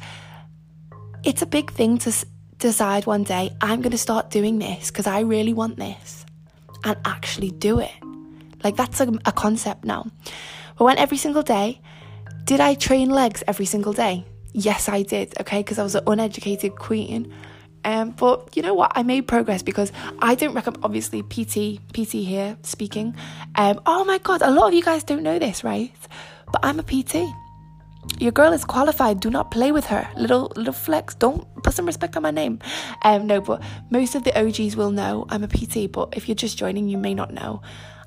it's 1.24 1.42
a 1.42 1.46
big 1.46 1.72
thing 1.72 1.98
to 1.98 2.10
s- 2.10 2.24
decide 2.58 3.06
one 3.06 3.24
day, 3.24 3.56
I'm 3.60 3.80
going 3.80 3.92
to 3.92 3.98
start 3.98 4.30
doing 4.30 4.58
this 4.58 4.90
because 4.90 5.06
I 5.06 5.20
really 5.20 5.54
want 5.54 5.76
this 5.76 6.25
and 6.84 6.96
actually 7.04 7.50
do 7.50 7.78
it. 7.80 7.92
Like, 8.64 8.76
that's 8.76 9.00
a, 9.00 9.08
a 9.24 9.32
concept 9.32 9.84
now. 9.84 10.10
I 10.78 10.84
went 10.84 10.98
every 10.98 11.16
single 11.16 11.42
day. 11.42 11.80
Did 12.44 12.60
I 12.60 12.74
train 12.74 13.10
legs 13.10 13.42
every 13.46 13.66
single 13.66 13.92
day? 13.92 14.24
Yes, 14.52 14.88
I 14.88 15.02
did, 15.02 15.38
okay, 15.40 15.58
because 15.58 15.78
I 15.78 15.82
was 15.82 15.94
an 15.94 16.04
uneducated 16.06 16.76
queen. 16.76 17.32
Um, 17.84 18.10
but 18.10 18.56
you 18.56 18.62
know 18.62 18.74
what? 18.74 18.92
I 18.94 19.02
made 19.02 19.28
progress 19.28 19.62
because 19.62 19.92
I 20.18 20.34
don't 20.34 20.54
recommend, 20.54 20.84
obviously, 20.84 21.22
PT, 21.22 21.80
PT 21.92 22.12
here 22.24 22.56
speaking. 22.62 23.14
Um, 23.54 23.80
oh 23.86 24.04
my 24.04 24.18
God, 24.18 24.42
a 24.42 24.50
lot 24.50 24.68
of 24.68 24.74
you 24.74 24.82
guys 24.82 25.04
don't 25.04 25.22
know 25.22 25.38
this, 25.38 25.62
right? 25.62 25.92
But 26.50 26.64
I'm 26.64 26.80
a 26.80 26.82
PT. 26.82 27.16
Your 28.18 28.32
girl 28.32 28.52
is 28.52 28.64
qualified. 28.64 29.20
Do 29.20 29.30
not 29.30 29.50
play 29.50 29.72
with 29.72 29.84
her. 29.86 30.08
Little 30.16 30.52
little 30.56 30.72
flex. 30.72 31.14
Don't 31.14 31.46
put 31.62 31.74
some 31.74 31.86
respect 31.86 32.16
on 32.16 32.22
my 32.22 32.30
name. 32.30 32.60
Um, 33.02 33.26
no, 33.26 33.40
but 33.40 33.62
most 33.90 34.14
of 34.14 34.24
the 34.24 34.38
OGs 34.38 34.74
will 34.74 34.90
know 34.90 35.26
I'm 35.28 35.44
a 35.44 35.48
PT. 35.48 35.92
But 35.92 36.16
if 36.16 36.28
you're 36.28 36.34
just 36.34 36.56
joining, 36.56 36.88
you 36.88 36.96
may 36.96 37.14
not 37.14 37.32
know. 37.32 37.60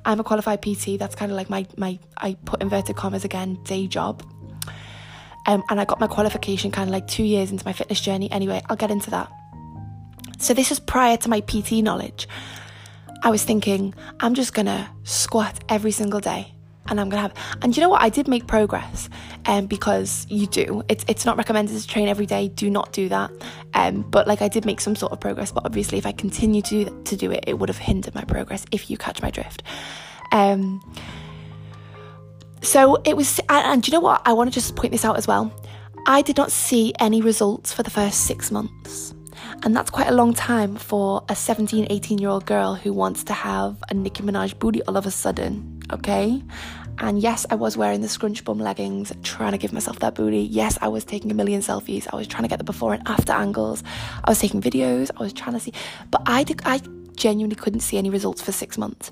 I'm 0.05 0.19
a 0.19 0.23
qualified 0.23 0.61
PT. 0.61 0.97
That's 0.97 1.15
kind 1.15 1.31
of 1.31 1.37
like 1.37 1.49
my 1.49 1.67
my 1.77 1.99
I 2.17 2.35
put 2.45 2.61
inverted 2.61 2.95
commas 2.95 3.23
again 3.23 3.59
day 3.63 3.87
job. 3.87 4.23
Um, 5.45 5.63
and 5.69 5.79
I 5.79 5.85
got 5.85 5.99
my 5.99 6.07
qualification 6.07 6.71
kind 6.71 6.89
of 6.89 6.93
like 6.93 7.07
two 7.07 7.23
years 7.23 7.51
into 7.51 7.65
my 7.65 7.73
fitness 7.73 8.01
journey. 8.01 8.31
Anyway, 8.31 8.61
I'll 8.69 8.75
get 8.75 8.91
into 8.91 9.11
that. 9.11 9.31
So 10.39 10.53
this 10.53 10.69
was 10.69 10.79
prior 10.79 11.17
to 11.17 11.29
my 11.29 11.41
PT 11.41 11.83
knowledge. 11.83 12.27
I 13.23 13.29
was 13.29 13.43
thinking, 13.43 13.93
I'm 14.19 14.33
just 14.33 14.53
gonna 14.53 14.89
squat 15.03 15.59
every 15.69 15.91
single 15.91 16.19
day 16.19 16.53
and 16.89 16.99
I'm 16.99 17.09
gonna 17.09 17.21
have 17.21 17.33
and 17.61 17.75
you 17.75 17.81
know 17.81 17.89
what? 17.89 18.01
I 18.01 18.09
did 18.09 18.27
make 18.27 18.47
progress 18.47 19.09
um 19.45 19.65
because 19.65 20.25
you 20.29 20.47
do. 20.47 20.83
It's 20.89 21.05
it's 21.07 21.25
not 21.25 21.37
recommended 21.37 21.79
to 21.79 21.87
train 21.87 22.07
every 22.07 22.25
day. 22.25 22.47
Do 22.49 22.69
not 22.69 22.91
do 22.91 23.09
that. 23.09 23.31
Um 23.73 24.01
but 24.09 24.27
like 24.27 24.41
I 24.41 24.47
did 24.47 24.65
make 24.65 24.81
some 24.81 24.95
sort 24.95 25.11
of 25.11 25.19
progress 25.19 25.51
but 25.51 25.65
obviously 25.65 25.97
if 25.97 26.05
I 26.05 26.11
continue 26.11 26.61
to 26.63 26.85
do, 26.85 27.01
to 27.05 27.15
do 27.15 27.31
it 27.31 27.43
it 27.47 27.59
would 27.59 27.69
have 27.69 27.77
hindered 27.77 28.15
my 28.15 28.23
progress 28.23 28.65
if 28.71 28.89
you 28.89 28.97
catch 28.97 29.21
my 29.21 29.31
drift. 29.31 29.63
Um 30.31 30.81
so 32.61 32.97
it 33.05 33.15
was 33.15 33.39
and, 33.49 33.65
and 33.65 33.87
you 33.87 33.93
know 33.93 34.01
what? 34.01 34.21
I 34.25 34.33
want 34.33 34.49
to 34.49 34.53
just 34.53 34.75
point 34.75 34.91
this 34.91 35.05
out 35.05 35.17
as 35.17 35.27
well. 35.27 35.53
I 36.07 36.21
did 36.21 36.37
not 36.37 36.51
see 36.51 36.93
any 36.99 37.21
results 37.21 37.73
for 37.73 37.83
the 37.83 37.89
first 37.89 38.25
6 38.25 38.51
months 38.51 39.13
and 39.63 39.75
that's 39.75 39.89
quite 39.89 40.07
a 40.07 40.13
long 40.13 40.33
time 40.33 40.75
for 40.75 41.23
a 41.29 41.35
17, 41.35 41.87
18 41.89 42.17
year 42.17 42.29
old 42.29 42.45
girl 42.45 42.75
who 42.75 42.93
wants 42.93 43.23
to 43.25 43.33
have 43.33 43.77
a 43.89 43.93
Nicki 43.93 44.23
Minaj 44.23 44.57
booty 44.57 44.81
all 44.83 44.97
of 44.97 45.05
a 45.05 45.11
sudden, 45.11 45.81
okay? 45.91 46.41
And 46.99 47.19
yes, 47.19 47.45
I 47.49 47.55
was 47.55 47.77
wearing 47.77 48.01
the 48.01 48.09
scrunch 48.09 48.43
bum 48.43 48.59
leggings, 48.59 49.13
trying 49.23 49.53
to 49.53 49.57
give 49.57 49.71
myself 49.71 49.99
that 49.99 50.15
booty. 50.15 50.41
Yes, 50.41 50.77
I 50.81 50.89
was 50.89 51.05
taking 51.05 51.31
a 51.31 51.33
million 51.33 51.61
selfies. 51.61 52.07
I 52.11 52.15
was 52.15 52.27
trying 52.27 52.43
to 52.43 52.49
get 52.49 52.57
the 52.57 52.65
before 52.65 52.93
and 52.93 53.07
after 53.07 53.31
angles. 53.31 53.83
I 54.23 54.29
was 54.29 54.39
taking 54.39 54.61
videos. 54.61 55.09
I 55.17 55.23
was 55.23 55.33
trying 55.33 55.53
to 55.53 55.59
see, 55.59 55.73
but 56.11 56.21
I 56.25 56.43
did, 56.43 56.61
I 56.65 56.81
genuinely 57.15 57.55
couldn't 57.55 57.81
see 57.81 57.97
any 57.97 58.09
results 58.09 58.41
for 58.41 58.51
six 58.51 58.77
months. 58.77 59.11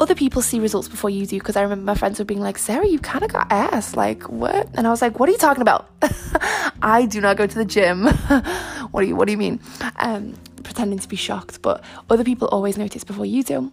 Other 0.00 0.14
people 0.14 0.40
see 0.42 0.58
results 0.58 0.88
before 0.88 1.10
you 1.10 1.26
do 1.26 1.38
because 1.38 1.54
I 1.54 1.62
remember 1.62 1.84
my 1.84 1.94
friends 1.94 2.18
were 2.18 2.24
being 2.24 2.40
like, 2.40 2.58
Sarah, 2.58 2.86
you 2.86 2.98
kind 2.98 3.22
of 3.22 3.30
got 3.30 3.46
ass. 3.52 3.94
Like, 3.94 4.22
what? 4.28 4.68
And 4.74 4.86
I 4.86 4.90
was 4.90 5.02
like, 5.02 5.20
what 5.20 5.28
are 5.28 5.32
you 5.32 5.38
talking 5.38 5.62
about? 5.62 5.90
I 6.82 7.06
do 7.06 7.20
not 7.20 7.36
go 7.36 7.46
to 7.46 7.54
the 7.54 7.64
gym. 7.64 8.06
what 8.90 9.02
do 9.02 9.06
you 9.06 9.14
What 9.14 9.26
do 9.26 9.32
you 9.32 9.38
mean? 9.38 9.60
Um, 9.96 10.34
pretending 10.64 10.98
to 10.98 11.08
be 11.08 11.16
shocked, 11.16 11.60
but 11.62 11.84
other 12.08 12.24
people 12.24 12.48
always 12.48 12.78
notice 12.78 13.04
before 13.04 13.26
you 13.26 13.42
do. 13.42 13.72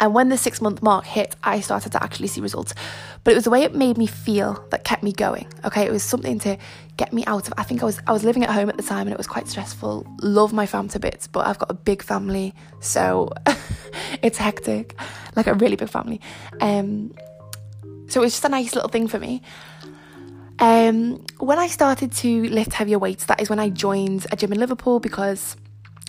And 0.00 0.14
when 0.14 0.30
the 0.30 0.38
six 0.38 0.60
month 0.60 0.82
mark 0.82 1.04
hit, 1.04 1.36
I 1.44 1.60
started 1.60 1.92
to 1.92 2.02
actually 2.02 2.28
see 2.28 2.40
results. 2.40 2.74
But 3.22 3.32
it 3.32 3.34
was 3.34 3.44
the 3.44 3.50
way 3.50 3.62
it 3.62 3.74
made 3.74 3.98
me 3.98 4.06
feel 4.06 4.64
that 4.70 4.82
kept 4.82 5.02
me 5.02 5.12
going. 5.12 5.46
Okay, 5.64 5.84
it 5.84 5.92
was 5.92 6.02
something 6.02 6.38
to 6.40 6.56
get 6.96 7.12
me 7.12 7.24
out 7.26 7.46
of. 7.46 7.54
I 7.58 7.62
think 7.62 7.82
I 7.82 7.86
was 7.86 8.00
I 8.06 8.12
was 8.12 8.24
living 8.24 8.42
at 8.42 8.50
home 8.50 8.70
at 8.70 8.76
the 8.78 8.82
time 8.82 9.06
and 9.06 9.12
it 9.12 9.18
was 9.18 9.26
quite 9.26 9.46
stressful. 9.46 10.06
Love 10.22 10.52
my 10.52 10.66
fam 10.66 10.88
to 10.88 10.98
bits, 10.98 11.26
but 11.26 11.46
I've 11.46 11.58
got 11.58 11.70
a 11.70 11.74
big 11.74 12.02
family, 12.02 12.54
so 12.80 13.30
it's 14.22 14.38
hectic, 14.38 14.98
like 15.36 15.46
a 15.46 15.54
really 15.54 15.76
big 15.76 15.90
family. 15.90 16.20
Um, 16.60 17.12
so 18.08 18.20
it 18.20 18.24
was 18.24 18.32
just 18.32 18.44
a 18.44 18.48
nice 18.48 18.74
little 18.74 18.88
thing 18.88 19.06
for 19.06 19.18
me. 19.18 19.42
Um, 20.60 21.24
when 21.38 21.58
I 21.58 21.68
started 21.68 22.12
to 22.12 22.48
lift 22.50 22.74
heavier 22.74 22.98
weights, 22.98 23.24
that 23.26 23.40
is 23.40 23.48
when 23.48 23.58
I 23.58 23.70
joined 23.70 24.26
a 24.30 24.36
gym 24.36 24.52
in 24.52 24.58
Liverpool 24.58 25.00
because, 25.00 25.56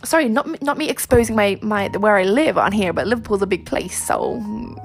sorry, 0.04 0.30
not 0.30 0.62
not 0.62 0.78
me 0.78 0.90
exposing 0.90 1.36
my 1.36 1.58
my 1.62 1.88
where 1.90 2.18
I 2.18 2.24
live 2.24 2.58
on 2.58 2.72
here, 2.72 2.94
but 2.94 3.08
Liverpool's 3.08 3.42
a 3.42 3.48
big 3.48 3.66
place, 3.66 4.02
so 4.04 4.36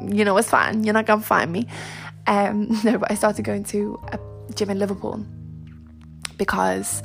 you 0.01 0.25
know 0.25 0.37
it's 0.37 0.51
fine. 0.51 0.85
You're 0.85 0.95
not 0.95 1.07
gonna 1.07 1.23
find 1.23 1.53
me. 1.53 1.67
Um, 2.27 2.69
no, 2.85 2.99
but 2.99 3.11
I 3.11 3.15
started 3.15 3.45
going 3.45 3.65
to 3.65 4.01
a 4.13 4.19
gym 4.55 4.71
in 4.71 4.79
Liverpool 4.79 5.25
because 6.39 7.03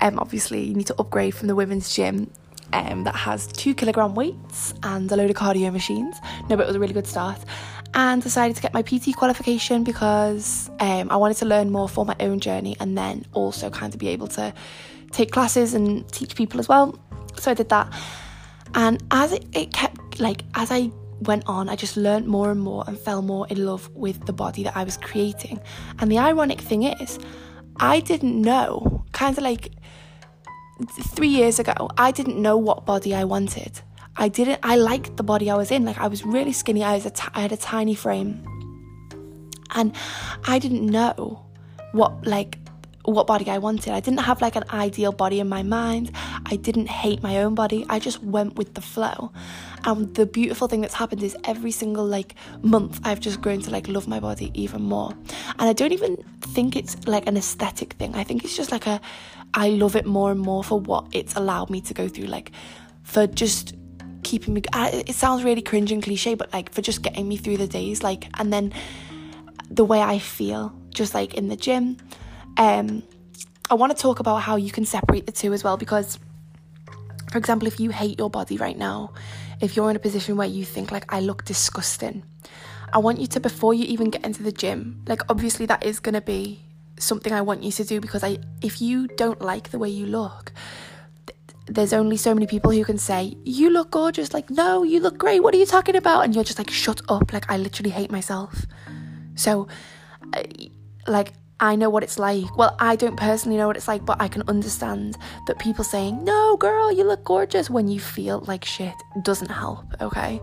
um, 0.00 0.18
obviously 0.18 0.62
you 0.62 0.74
need 0.74 0.86
to 0.86 0.94
upgrade 0.98 1.34
from 1.34 1.48
the 1.48 1.54
women's 1.54 1.94
gym 1.94 2.30
um, 2.72 3.04
that 3.04 3.14
has 3.14 3.46
two 3.46 3.74
kilogram 3.74 4.14
weights 4.14 4.74
and 4.82 5.10
a 5.10 5.16
load 5.16 5.30
of 5.30 5.36
cardio 5.36 5.72
machines. 5.72 6.16
No, 6.48 6.56
but 6.56 6.60
it 6.60 6.66
was 6.66 6.76
a 6.76 6.80
really 6.80 6.94
good 6.94 7.06
start. 7.06 7.38
And 7.94 8.22
decided 8.22 8.54
to 8.56 8.62
get 8.62 8.74
my 8.74 8.82
PT 8.82 9.16
qualification 9.16 9.82
because 9.82 10.70
um, 10.80 11.10
I 11.10 11.16
wanted 11.16 11.38
to 11.38 11.46
learn 11.46 11.70
more 11.70 11.88
for 11.88 12.04
my 12.04 12.14
own 12.20 12.38
journey 12.38 12.76
and 12.80 12.96
then 12.98 13.24
also 13.32 13.70
kind 13.70 13.92
of 13.94 13.98
be 13.98 14.08
able 14.08 14.28
to 14.28 14.52
take 15.10 15.32
classes 15.32 15.72
and 15.72 16.06
teach 16.12 16.36
people 16.36 16.60
as 16.60 16.68
well. 16.68 16.98
So 17.38 17.50
I 17.50 17.54
did 17.54 17.68
that. 17.68 17.92
And 18.74 19.02
as 19.10 19.32
it, 19.32 19.46
it 19.52 19.72
kept, 19.72 20.20
like, 20.20 20.44
as 20.54 20.70
I 20.70 20.90
went 21.20 21.44
on, 21.46 21.68
I 21.68 21.76
just 21.76 21.96
learned 21.96 22.26
more 22.26 22.50
and 22.50 22.60
more 22.60 22.84
and 22.86 22.98
fell 22.98 23.22
more 23.22 23.46
in 23.48 23.64
love 23.64 23.88
with 23.94 24.26
the 24.26 24.32
body 24.32 24.62
that 24.62 24.76
I 24.76 24.84
was 24.84 24.96
creating. 24.96 25.60
And 25.98 26.10
the 26.10 26.18
ironic 26.18 26.60
thing 26.60 26.82
is, 26.82 27.18
I 27.76 28.00
didn't 28.00 28.40
know, 28.40 29.04
kind 29.12 29.36
of 29.36 29.42
like 29.42 29.72
three 31.14 31.28
years 31.28 31.58
ago, 31.58 31.88
I 31.96 32.10
didn't 32.10 32.40
know 32.40 32.56
what 32.56 32.84
body 32.84 33.14
I 33.14 33.24
wanted. 33.24 33.80
I 34.16 34.28
didn't, 34.28 34.60
I 34.62 34.76
liked 34.76 35.16
the 35.16 35.22
body 35.22 35.50
I 35.50 35.54
was 35.54 35.70
in. 35.70 35.84
Like, 35.84 35.98
I 35.98 36.08
was 36.08 36.24
really 36.24 36.52
skinny, 36.52 36.82
I, 36.82 36.94
was 36.94 37.06
a 37.06 37.10
t- 37.10 37.28
I 37.34 37.40
had 37.40 37.52
a 37.52 37.56
tiny 37.56 37.94
frame. 37.94 38.44
And 39.74 39.94
I 40.44 40.58
didn't 40.58 40.86
know 40.86 41.44
what, 41.92 42.26
like, 42.26 42.58
what 43.10 43.26
body 43.26 43.48
I 43.50 43.58
wanted. 43.58 43.92
I 43.92 44.00
didn't 44.00 44.20
have 44.20 44.40
like 44.40 44.56
an 44.56 44.64
ideal 44.70 45.12
body 45.12 45.40
in 45.40 45.48
my 45.48 45.62
mind. 45.62 46.12
I 46.46 46.56
didn't 46.56 46.88
hate 46.88 47.22
my 47.22 47.38
own 47.38 47.54
body. 47.54 47.86
I 47.88 47.98
just 47.98 48.22
went 48.22 48.56
with 48.56 48.74
the 48.74 48.80
flow. 48.80 49.32
And 49.84 50.14
the 50.14 50.26
beautiful 50.26 50.68
thing 50.68 50.80
that's 50.80 50.94
happened 50.94 51.22
is 51.22 51.36
every 51.44 51.70
single 51.70 52.04
like 52.04 52.34
month 52.62 53.00
I've 53.04 53.20
just 53.20 53.40
grown 53.40 53.60
to 53.62 53.70
like 53.70 53.88
love 53.88 54.08
my 54.08 54.20
body 54.20 54.50
even 54.54 54.82
more. 54.82 55.12
And 55.58 55.68
I 55.68 55.72
don't 55.72 55.92
even 55.92 56.16
think 56.40 56.76
it's 56.76 57.06
like 57.06 57.26
an 57.26 57.36
aesthetic 57.36 57.94
thing. 57.94 58.14
I 58.14 58.24
think 58.24 58.44
it's 58.44 58.56
just 58.56 58.72
like 58.72 58.86
a 58.86 59.00
I 59.54 59.70
love 59.70 59.96
it 59.96 60.06
more 60.06 60.30
and 60.30 60.40
more 60.40 60.62
for 60.62 60.78
what 60.78 61.06
it's 61.12 61.34
allowed 61.34 61.70
me 61.70 61.80
to 61.82 61.94
go 61.94 62.08
through 62.08 62.26
like 62.26 62.52
for 63.02 63.26
just 63.26 63.74
keeping 64.22 64.52
me 64.52 64.62
it 64.74 65.14
sounds 65.14 65.42
really 65.42 65.62
cringe 65.62 65.90
and 65.90 66.02
cliche 66.02 66.34
but 66.34 66.52
like 66.52 66.70
for 66.72 66.82
just 66.82 67.02
getting 67.02 67.26
me 67.26 67.36
through 67.36 67.56
the 67.56 67.66
days 67.66 68.02
like 68.02 68.26
and 68.38 68.52
then 68.52 68.72
the 69.70 69.84
way 69.84 70.02
I 70.02 70.18
feel 70.18 70.74
just 70.90 71.14
like 71.14 71.34
in 71.34 71.48
the 71.48 71.56
gym 71.56 71.96
um, 72.58 73.02
I 73.70 73.74
want 73.74 73.96
to 73.96 74.00
talk 74.00 74.20
about 74.20 74.36
how 74.36 74.56
you 74.56 74.70
can 74.70 74.84
separate 74.84 75.26
the 75.26 75.32
two 75.32 75.52
as 75.52 75.64
well 75.64 75.76
because, 75.76 76.18
for 77.30 77.38
example, 77.38 77.68
if 77.68 77.78
you 77.80 77.90
hate 77.90 78.18
your 78.18 78.28
body 78.28 78.56
right 78.56 78.76
now, 78.76 79.12
if 79.60 79.76
you're 79.76 79.90
in 79.90 79.96
a 79.96 80.00
position 80.00 80.36
where 80.36 80.46
you 80.46 80.64
think, 80.64 80.90
like, 80.90 81.12
I 81.12 81.20
look 81.20 81.44
disgusting, 81.44 82.22
I 82.92 82.98
want 82.98 83.20
you 83.20 83.26
to, 83.28 83.40
before 83.40 83.74
you 83.74 83.84
even 83.84 84.10
get 84.10 84.24
into 84.24 84.42
the 84.42 84.52
gym, 84.52 85.02
like, 85.06 85.22
obviously, 85.28 85.66
that 85.66 85.84
is 85.84 86.00
going 86.00 86.14
to 86.14 86.20
be 86.20 86.60
something 86.98 87.32
I 87.32 87.42
want 87.42 87.62
you 87.62 87.70
to 87.72 87.84
do 87.84 88.00
because 88.00 88.24
I, 88.24 88.38
if 88.62 88.80
you 88.80 89.06
don't 89.06 89.40
like 89.40 89.70
the 89.70 89.78
way 89.78 89.88
you 89.88 90.06
look, 90.06 90.52
there's 91.66 91.92
only 91.92 92.16
so 92.16 92.34
many 92.34 92.46
people 92.46 92.70
who 92.70 92.84
can 92.84 92.98
say, 92.98 93.36
You 93.44 93.70
look 93.70 93.90
gorgeous. 93.90 94.32
Like, 94.32 94.48
no, 94.48 94.82
you 94.82 95.00
look 95.00 95.18
great. 95.18 95.42
What 95.42 95.54
are 95.54 95.58
you 95.58 95.66
talking 95.66 95.96
about? 95.96 96.24
And 96.24 96.34
you're 96.34 96.44
just 96.44 96.58
like, 96.58 96.70
Shut 96.70 97.02
up. 97.08 97.32
Like, 97.32 97.50
I 97.50 97.58
literally 97.58 97.90
hate 97.90 98.10
myself. 98.10 98.64
So, 99.34 99.68
like, 101.06 101.34
I 101.60 101.74
know 101.74 101.90
what 101.90 102.04
it's 102.04 102.18
like. 102.18 102.56
Well, 102.56 102.76
I 102.78 102.94
don't 102.94 103.16
personally 103.16 103.58
know 103.58 103.66
what 103.66 103.76
it's 103.76 103.88
like, 103.88 104.04
but 104.04 104.20
I 104.20 104.28
can 104.28 104.42
understand 104.46 105.16
that 105.46 105.58
people 105.58 105.82
saying, 105.82 106.24
No, 106.24 106.56
girl, 106.56 106.92
you 106.92 107.04
look 107.04 107.24
gorgeous 107.24 107.68
when 107.68 107.88
you 107.88 107.98
feel 107.98 108.44
like 108.46 108.64
shit 108.64 108.94
doesn't 109.22 109.50
help, 109.50 109.84
okay? 110.00 110.40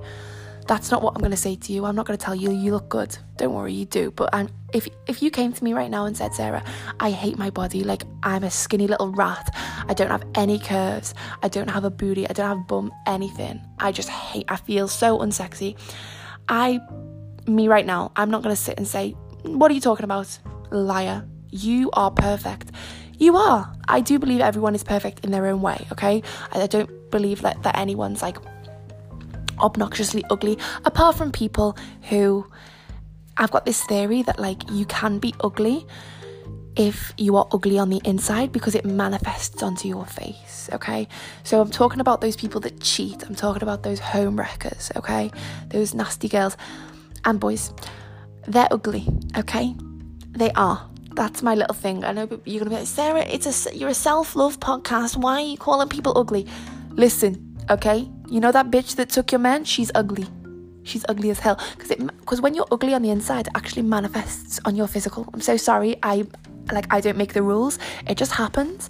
That's 0.67 0.89
not 0.89 1.03
what 1.03 1.15
I'm 1.15 1.29
to 1.29 1.37
say 1.37 1.55
to 1.55 1.73
you. 1.73 1.85
I'm 1.85 1.95
not 1.95 2.07
to 2.07 2.17
tell 2.17 2.33
you 2.33 2.51
you 2.51 2.71
look 2.71 2.89
good. 2.89 3.15
Don't 3.37 3.53
worry, 3.53 3.71
you 3.71 3.85
do. 3.85 4.09
But 4.11 4.33
I'm, 4.33 4.49
if 4.73 4.87
if 5.07 5.21
you 5.21 5.29
came 5.29 5.53
to 5.53 5.63
me 5.63 5.73
right 5.73 5.91
now 5.91 6.05
and 6.05 6.17
said, 6.17 6.33
Sarah, 6.33 6.63
I 6.99 7.11
hate 7.11 7.37
my 7.37 7.51
body, 7.51 7.83
like 7.83 8.03
I'm 8.23 8.43
a 8.43 8.49
skinny 8.49 8.87
little 8.87 9.11
rat. 9.11 9.55
I 9.87 9.93
don't 9.93 10.09
have 10.09 10.25
any 10.33 10.57
curves. 10.57 11.13
I 11.43 11.49
don't 11.49 11.69
have 11.69 11.85
a 11.85 11.91
booty. 11.91 12.27
I 12.27 12.33
don't 12.33 12.47
have 12.47 12.57
a 12.57 12.67
bum. 12.67 12.91
Anything. 13.05 13.61
I 13.77 13.91
just 13.91 14.09
hate. 14.09 14.45
I 14.47 14.55
feel 14.55 14.87
so 14.87 15.19
unsexy. 15.19 15.77
I, 16.49 16.79
me 17.47 17.67
right 17.67 17.85
now, 17.85 18.11
I'm 18.15 18.31
not 18.31 18.41
to 18.43 18.61
sit 18.61 18.77
and 18.77 18.87
say, 18.87 19.11
What 19.43 19.69
are 19.69 19.75
you 19.75 19.81
talking 19.81 20.03
about? 20.03 20.39
Liar. 20.71 21.25
You 21.51 21.89
are 21.93 22.11
perfect. 22.11 22.71
You 23.17 23.37
are. 23.37 23.71
I 23.87 24.01
do 24.01 24.19
believe 24.19 24.41
everyone 24.41 24.75
is 24.75 24.83
perfect 24.83 25.23
in 25.23 25.31
their 25.31 25.47
own 25.47 25.61
way, 25.61 25.85
okay? 25.91 26.21
I 26.51 26.67
don't 26.67 26.89
believe 27.11 27.41
that, 27.43 27.63
that 27.63 27.77
anyone's 27.77 28.21
like 28.21 28.37
obnoxiously 29.59 30.23
ugly, 30.29 30.57
apart 30.83 31.15
from 31.15 31.31
people 31.31 31.77
who 32.09 32.45
I've 33.37 33.51
got 33.51 33.65
this 33.65 33.83
theory 33.85 34.21
that 34.23 34.39
like 34.39 34.69
you 34.69 34.85
can 34.85 35.19
be 35.19 35.33
ugly 35.41 35.85
if 36.75 37.13
you 37.17 37.37
are 37.37 37.47
ugly 37.53 37.79
on 37.79 37.89
the 37.89 38.01
inside 38.03 38.51
because 38.51 38.75
it 38.75 38.85
manifests 38.85 39.63
onto 39.63 39.87
your 39.87 40.05
face, 40.05 40.69
okay? 40.73 41.07
So 41.43 41.61
I'm 41.61 41.71
talking 41.71 42.01
about 42.01 42.19
those 42.19 42.35
people 42.35 42.59
that 42.61 42.81
cheat, 42.81 43.23
I'm 43.23 43.35
talking 43.35 43.63
about 43.63 43.83
those 43.83 43.99
home 43.99 44.37
wreckers, 44.37 44.91
okay? 44.97 45.31
Those 45.69 45.93
nasty 45.93 46.27
girls 46.27 46.57
and 47.23 47.39
boys. 47.39 47.73
They're 48.47 48.67
ugly, 48.71 49.07
okay? 49.37 49.73
They 50.35 50.51
are. 50.51 50.89
That's 51.15 51.41
my 51.41 51.55
little 51.55 51.73
thing. 51.73 52.03
I 52.03 52.11
know 52.11 52.27
you're 52.43 52.59
gonna 52.59 52.69
be 52.69 52.75
like, 52.75 52.87
Sarah, 52.87 53.21
it's 53.21 53.67
a 53.67 53.75
you're 53.75 53.89
a 53.89 53.93
self 53.93 54.35
love 54.35 54.59
podcast. 54.59 55.15
Why 55.15 55.41
are 55.41 55.45
you 55.45 55.57
calling 55.57 55.87
people 55.87 56.17
ugly? 56.17 56.45
Listen, 56.91 57.57
okay. 57.69 58.09
You 58.27 58.41
know 58.41 58.51
that 58.51 58.69
bitch 58.69 58.95
that 58.97 59.09
took 59.09 59.31
your 59.31 59.39
man? 59.39 59.63
She's 59.63 59.91
ugly. 59.95 60.27
She's 60.83 61.05
ugly 61.07 61.29
as 61.29 61.39
hell. 61.39 61.57
Because 61.75 61.91
it 61.91 62.05
because 62.19 62.41
when 62.41 62.53
you're 62.53 62.67
ugly 62.69 62.93
on 62.93 63.01
the 63.01 63.11
inside, 63.11 63.47
it 63.47 63.53
actually 63.55 63.83
manifests 63.83 64.59
on 64.65 64.75
your 64.75 64.87
physical. 64.87 65.29
I'm 65.33 65.39
so 65.41 65.55
sorry. 65.55 65.95
I 66.03 66.27
like 66.71 66.93
I 66.93 66.99
don't 66.99 67.17
make 67.17 67.33
the 67.33 67.43
rules. 67.43 67.79
It 68.07 68.17
just 68.17 68.33
happens. 68.33 68.89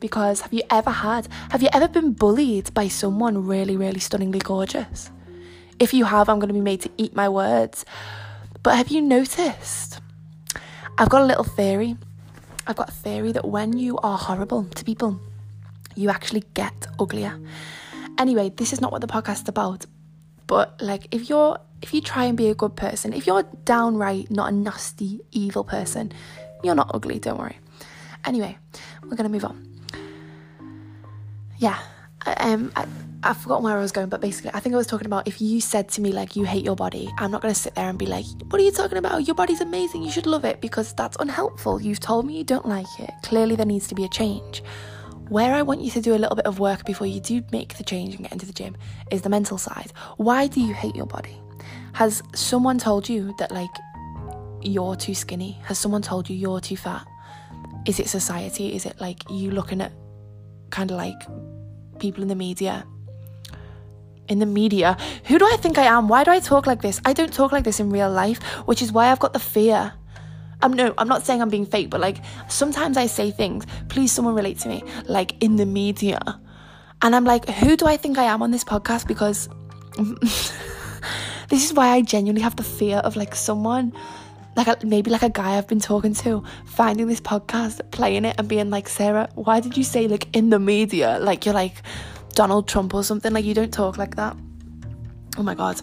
Because 0.00 0.40
have 0.42 0.52
you 0.52 0.62
ever 0.70 0.90
had? 0.90 1.28
Have 1.50 1.62
you 1.62 1.68
ever 1.72 1.88
been 1.88 2.12
bullied 2.12 2.72
by 2.72 2.88
someone 2.88 3.46
really, 3.46 3.76
really 3.76 4.00
stunningly 4.00 4.38
gorgeous? 4.38 5.10
If 5.78 5.92
you 5.92 6.04
have, 6.04 6.28
I'm 6.30 6.40
to 6.40 6.46
be 6.46 6.60
made 6.60 6.80
to 6.82 6.90
eat 6.96 7.14
my 7.14 7.28
words. 7.28 7.84
But 8.62 8.76
have 8.76 8.88
you 8.88 9.02
noticed? 9.02 9.95
I've 10.98 11.10
got 11.10 11.20
a 11.22 11.26
little 11.26 11.44
theory. 11.44 11.96
I've 12.66 12.76
got 12.76 12.88
a 12.88 12.92
theory 12.92 13.32
that 13.32 13.46
when 13.46 13.76
you 13.76 13.98
are 13.98 14.16
horrible 14.16 14.64
to 14.64 14.84
people, 14.84 15.20
you 15.94 16.08
actually 16.08 16.44
get 16.54 16.86
uglier. 16.98 17.38
Anyway, 18.18 18.50
this 18.56 18.72
is 18.72 18.80
not 18.80 18.92
what 18.92 19.02
the 19.02 19.06
podcast 19.06 19.42
is 19.42 19.48
about. 19.48 19.84
But 20.46 20.80
like 20.80 21.08
if 21.10 21.28
you're 21.28 21.58
if 21.82 21.92
you 21.92 22.00
try 22.00 22.24
and 22.24 22.36
be 22.36 22.48
a 22.48 22.54
good 22.54 22.76
person, 22.76 23.12
if 23.12 23.26
you're 23.26 23.42
downright 23.64 24.30
not 24.30 24.48
a 24.48 24.52
nasty, 24.52 25.20
evil 25.32 25.64
person, 25.64 26.12
you're 26.64 26.74
not 26.74 26.90
ugly, 26.94 27.18
don't 27.18 27.38
worry. 27.38 27.58
Anyway, 28.24 28.56
we're 29.04 29.16
gonna 29.16 29.28
move 29.28 29.44
on. 29.44 29.68
Yeah. 31.58 31.78
Um 32.26 32.72
I, 32.76 32.86
I've 33.22 33.38
forgotten 33.38 33.64
where 33.64 33.76
I 33.76 33.80
was 33.80 33.90
going, 33.92 34.08
but 34.08 34.20
basically, 34.20 34.52
I 34.54 34.60
think 34.60 34.74
I 34.74 34.78
was 34.78 34.86
talking 34.86 35.06
about 35.06 35.26
if 35.26 35.40
you 35.40 35.60
said 35.60 35.88
to 35.90 36.00
me, 36.00 36.12
like, 36.12 36.36
you 36.36 36.44
hate 36.44 36.64
your 36.64 36.76
body, 36.76 37.12
I'm 37.18 37.32
not 37.32 37.42
going 37.42 37.52
to 37.52 37.58
sit 37.58 37.74
there 37.74 37.88
and 37.88 37.98
be 37.98 38.06
like, 38.06 38.24
what 38.50 38.60
are 38.60 38.64
you 38.64 38.70
talking 38.70 38.98
about? 38.98 39.26
Your 39.26 39.34
body's 39.34 39.60
amazing. 39.60 40.04
You 40.04 40.12
should 40.12 40.26
love 40.26 40.44
it 40.44 40.60
because 40.60 40.92
that's 40.92 41.16
unhelpful. 41.18 41.80
You've 41.80 41.98
told 41.98 42.24
me 42.24 42.36
you 42.36 42.44
don't 42.44 42.66
like 42.66 42.86
it. 43.00 43.10
Clearly, 43.24 43.56
there 43.56 43.66
needs 43.66 43.88
to 43.88 43.96
be 43.96 44.04
a 44.04 44.08
change. 44.08 44.62
Where 45.28 45.54
I 45.54 45.62
want 45.62 45.80
you 45.80 45.90
to 45.90 46.00
do 46.00 46.14
a 46.14 46.18
little 46.18 46.36
bit 46.36 46.46
of 46.46 46.60
work 46.60 46.84
before 46.84 47.08
you 47.08 47.18
do 47.18 47.42
make 47.50 47.76
the 47.78 47.82
change 47.82 48.14
and 48.14 48.22
get 48.22 48.32
into 48.32 48.46
the 48.46 48.52
gym 48.52 48.76
is 49.10 49.22
the 49.22 49.28
mental 49.28 49.58
side. 49.58 49.92
Why 50.18 50.46
do 50.46 50.60
you 50.60 50.72
hate 50.72 50.94
your 50.94 51.06
body? 51.06 51.36
Has 51.94 52.22
someone 52.32 52.78
told 52.78 53.08
you 53.08 53.34
that, 53.38 53.50
like, 53.50 53.70
you're 54.62 54.94
too 54.94 55.14
skinny? 55.14 55.58
Has 55.64 55.80
someone 55.80 56.02
told 56.02 56.30
you 56.30 56.36
you're 56.36 56.60
too 56.60 56.76
fat? 56.76 57.04
Is 57.86 57.98
it 57.98 58.08
society? 58.08 58.74
Is 58.76 58.86
it 58.86 59.00
like 59.00 59.28
you 59.30 59.50
looking 59.50 59.80
at 59.80 59.92
kind 60.70 60.90
of 60.90 60.96
like 60.96 61.20
people 61.98 62.22
in 62.22 62.28
the 62.28 62.34
media 62.34 62.86
in 64.28 64.38
the 64.38 64.46
media. 64.46 64.96
Who 65.26 65.38
do 65.38 65.44
I 65.44 65.56
think 65.56 65.78
I 65.78 65.84
am? 65.84 66.08
Why 66.08 66.24
do 66.24 66.30
I 66.30 66.40
talk 66.40 66.66
like 66.66 66.82
this? 66.82 67.00
I 67.04 67.12
don't 67.12 67.32
talk 67.32 67.52
like 67.52 67.64
this 67.64 67.80
in 67.80 67.90
real 67.90 68.10
life, 68.10 68.42
which 68.66 68.82
is 68.82 68.92
why 68.92 69.10
I've 69.10 69.20
got 69.20 69.32
the 69.32 69.38
fear. 69.38 69.92
I'm 70.62 70.72
no, 70.72 70.94
I'm 70.96 71.08
not 71.08 71.26
saying 71.26 71.42
I'm 71.42 71.48
being 71.48 71.66
fake, 71.66 71.90
but 71.90 72.00
like 72.00 72.18
sometimes 72.48 72.96
I 72.96 73.06
say 73.06 73.30
things, 73.30 73.66
please 73.88 74.12
someone 74.12 74.34
relate 74.34 74.58
to 74.60 74.68
me, 74.68 74.82
like 75.06 75.40
in 75.42 75.56
the 75.56 75.66
media. 75.66 76.20
And 77.02 77.14
I'm 77.14 77.24
like, 77.24 77.48
who 77.48 77.76
do 77.76 77.86
I 77.86 77.96
think 77.96 78.16
I 78.18 78.24
am 78.24 78.42
on 78.42 78.50
this 78.50 78.64
podcast? 78.64 79.06
Because 79.06 79.48
this 81.48 81.64
is 81.64 81.74
why 81.74 81.88
I 81.88 82.00
genuinely 82.00 82.42
have 82.42 82.56
the 82.56 82.62
fear 82.62 82.98
of 82.98 83.16
like 83.16 83.34
someone 83.34 83.92
like 84.56 84.66
a, 84.66 84.78
maybe 84.86 85.10
like 85.10 85.22
a 85.22 85.28
guy 85.30 85.58
I've 85.58 85.68
been 85.68 85.80
talking 85.80 86.14
to 86.14 86.42
finding 86.64 87.06
this 87.06 87.20
podcast, 87.20 87.88
playing 87.90 88.24
it 88.24 88.36
and 88.38 88.48
being 88.48 88.70
like, 88.70 88.88
Sarah, 88.88 89.28
why 89.34 89.60
did 89.60 89.76
you 89.76 89.84
say 89.84 90.08
like 90.08 90.34
in 90.34 90.50
the 90.50 90.58
media? 90.58 91.18
Like 91.20 91.44
you're 91.44 91.54
like 91.54 91.82
Donald 92.36 92.68
Trump 92.68 92.94
or 92.94 93.02
something. 93.02 93.32
Like, 93.32 93.44
you 93.44 93.54
don't 93.54 93.72
talk 93.72 93.98
like 93.98 94.16
that. 94.16 94.36
Oh 95.36 95.42
my 95.42 95.54
God. 95.54 95.80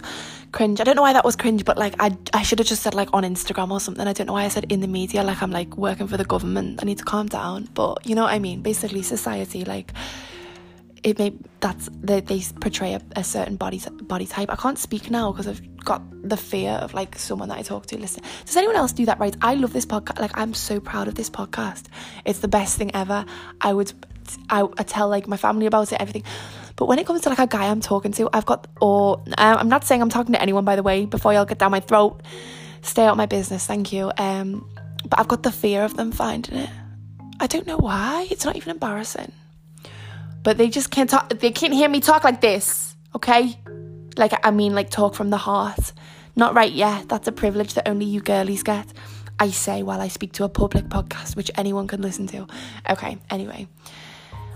Cringe. 0.51 0.79
I 0.79 0.83
don't 0.83 0.95
know 0.95 1.01
why 1.01 1.13
that 1.13 1.25
was 1.25 1.35
cringe, 1.35 1.65
but 1.65 1.77
like, 1.77 1.95
I, 1.99 2.15
I 2.31 2.43
should 2.43 2.59
have 2.59 2.67
just 2.67 2.83
said 2.83 2.93
like 2.93 3.09
on 3.11 3.23
Instagram 3.23 3.71
or 3.71 3.79
something. 3.79 4.07
I 4.07 4.13
don't 4.13 4.27
know 4.27 4.33
why 4.33 4.45
I 4.45 4.49
said 4.49 4.71
in 4.71 4.79
the 4.79 4.87
media. 4.87 5.23
Like, 5.23 5.41
I'm 5.41 5.51
like 5.51 5.75
working 5.77 6.07
for 6.07 6.15
the 6.15 6.23
government. 6.25 6.79
I 6.81 6.85
need 6.85 6.99
to 6.99 7.03
calm 7.03 7.27
down. 7.27 7.67
But 7.73 8.05
you 8.05 8.15
know 8.15 8.23
what 8.23 8.33
I 8.33 8.39
mean? 8.39 8.61
Basically, 8.61 9.01
society, 9.01 9.65
like, 9.65 9.91
it 11.03 11.19
may 11.19 11.33
that's 11.59 11.89
they, 12.01 12.21
they 12.21 12.41
portray 12.59 12.93
a, 12.93 13.01
a 13.15 13.23
certain 13.23 13.55
body 13.55 13.81
body 14.03 14.25
type. 14.25 14.49
I 14.49 14.55
can't 14.55 14.79
speak 14.79 15.11
now 15.11 15.31
because 15.31 15.47
I've 15.47 15.77
got 15.83 16.01
the 16.23 16.37
fear 16.37 16.71
of 16.71 16.93
like 16.93 17.17
someone 17.17 17.49
that 17.49 17.57
I 17.57 17.61
talk 17.61 17.85
to 17.87 17.97
listen. 17.97 18.23
Does 18.45 18.55
anyone 18.55 18.75
else 18.75 18.93
do 18.93 19.05
that? 19.05 19.19
Right? 19.19 19.35
I 19.41 19.55
love 19.55 19.73
this 19.73 19.85
podcast. 19.85 20.19
Like 20.19 20.37
I'm 20.37 20.53
so 20.53 20.79
proud 20.79 21.07
of 21.07 21.15
this 21.15 21.29
podcast. 21.29 21.85
It's 22.25 22.39
the 22.39 22.47
best 22.47 22.77
thing 22.77 22.95
ever. 22.95 23.25
I 23.61 23.73
would 23.73 23.93
I, 24.49 24.67
I 24.77 24.83
tell 24.83 25.09
like 25.09 25.27
my 25.27 25.37
family 25.37 25.65
about 25.65 25.91
it, 25.91 26.01
everything. 26.01 26.23
But 26.75 26.87
when 26.87 26.97
it 26.99 27.05
comes 27.05 27.21
to 27.21 27.29
like 27.29 27.39
a 27.39 27.47
guy 27.47 27.67
I'm 27.67 27.81
talking 27.81 28.13
to, 28.13 28.29
I've 28.33 28.45
got 28.45 28.67
or 28.81 29.19
um, 29.37 29.57
I'm 29.57 29.69
not 29.69 29.83
saying 29.83 30.01
I'm 30.01 30.09
talking 30.09 30.33
to 30.33 30.41
anyone 30.41 30.65
by 30.65 30.75
the 30.75 30.83
way. 30.83 31.05
Before 31.05 31.33
y'all 31.33 31.45
get 31.45 31.59
down 31.59 31.71
my 31.71 31.81
throat, 31.81 32.21
stay 32.81 33.05
out 33.05 33.17
my 33.17 33.25
business. 33.25 33.65
Thank 33.65 33.91
you. 33.91 34.11
Um, 34.17 34.69
but 35.05 35.19
I've 35.19 35.27
got 35.27 35.43
the 35.43 35.51
fear 35.51 35.83
of 35.83 35.97
them 35.97 36.11
finding 36.11 36.55
it. 36.55 36.69
I 37.39 37.47
don't 37.47 37.67
know 37.67 37.77
why. 37.77 38.27
It's 38.31 38.45
not 38.45 38.55
even 38.55 38.71
embarrassing. 38.71 39.33
But 40.43 40.57
they 40.57 40.69
just 40.69 40.91
can't 40.91 41.09
talk. 41.09 41.29
They 41.29 41.51
can't 41.51 41.73
hear 41.73 41.89
me 41.89 41.99
talk 41.99 42.23
like 42.23 42.41
this. 42.41 42.95
Okay, 43.15 43.57
like 44.17 44.33
I 44.45 44.51
mean, 44.51 44.75
like 44.75 44.89
talk 44.89 45.15
from 45.15 45.29
the 45.29 45.37
heart. 45.37 45.93
Not 46.35 46.55
right. 46.55 46.71
yet. 46.71 47.09
that's 47.09 47.27
a 47.27 47.31
privilege 47.31 47.75
that 47.75 47.87
only 47.87 48.05
you 48.05 48.19
girlies 48.19 48.63
get. 48.63 48.87
I 49.39 49.51
say 49.51 49.83
while 49.83 50.01
I 50.01 50.07
speak 50.07 50.33
to 50.33 50.43
a 50.43 50.49
public 50.49 50.85
podcast, 50.85 51.35
which 51.35 51.51
anyone 51.55 51.87
can 51.87 52.01
listen 52.01 52.27
to. 52.27 52.47
Okay. 52.89 53.17
Anyway. 53.29 53.67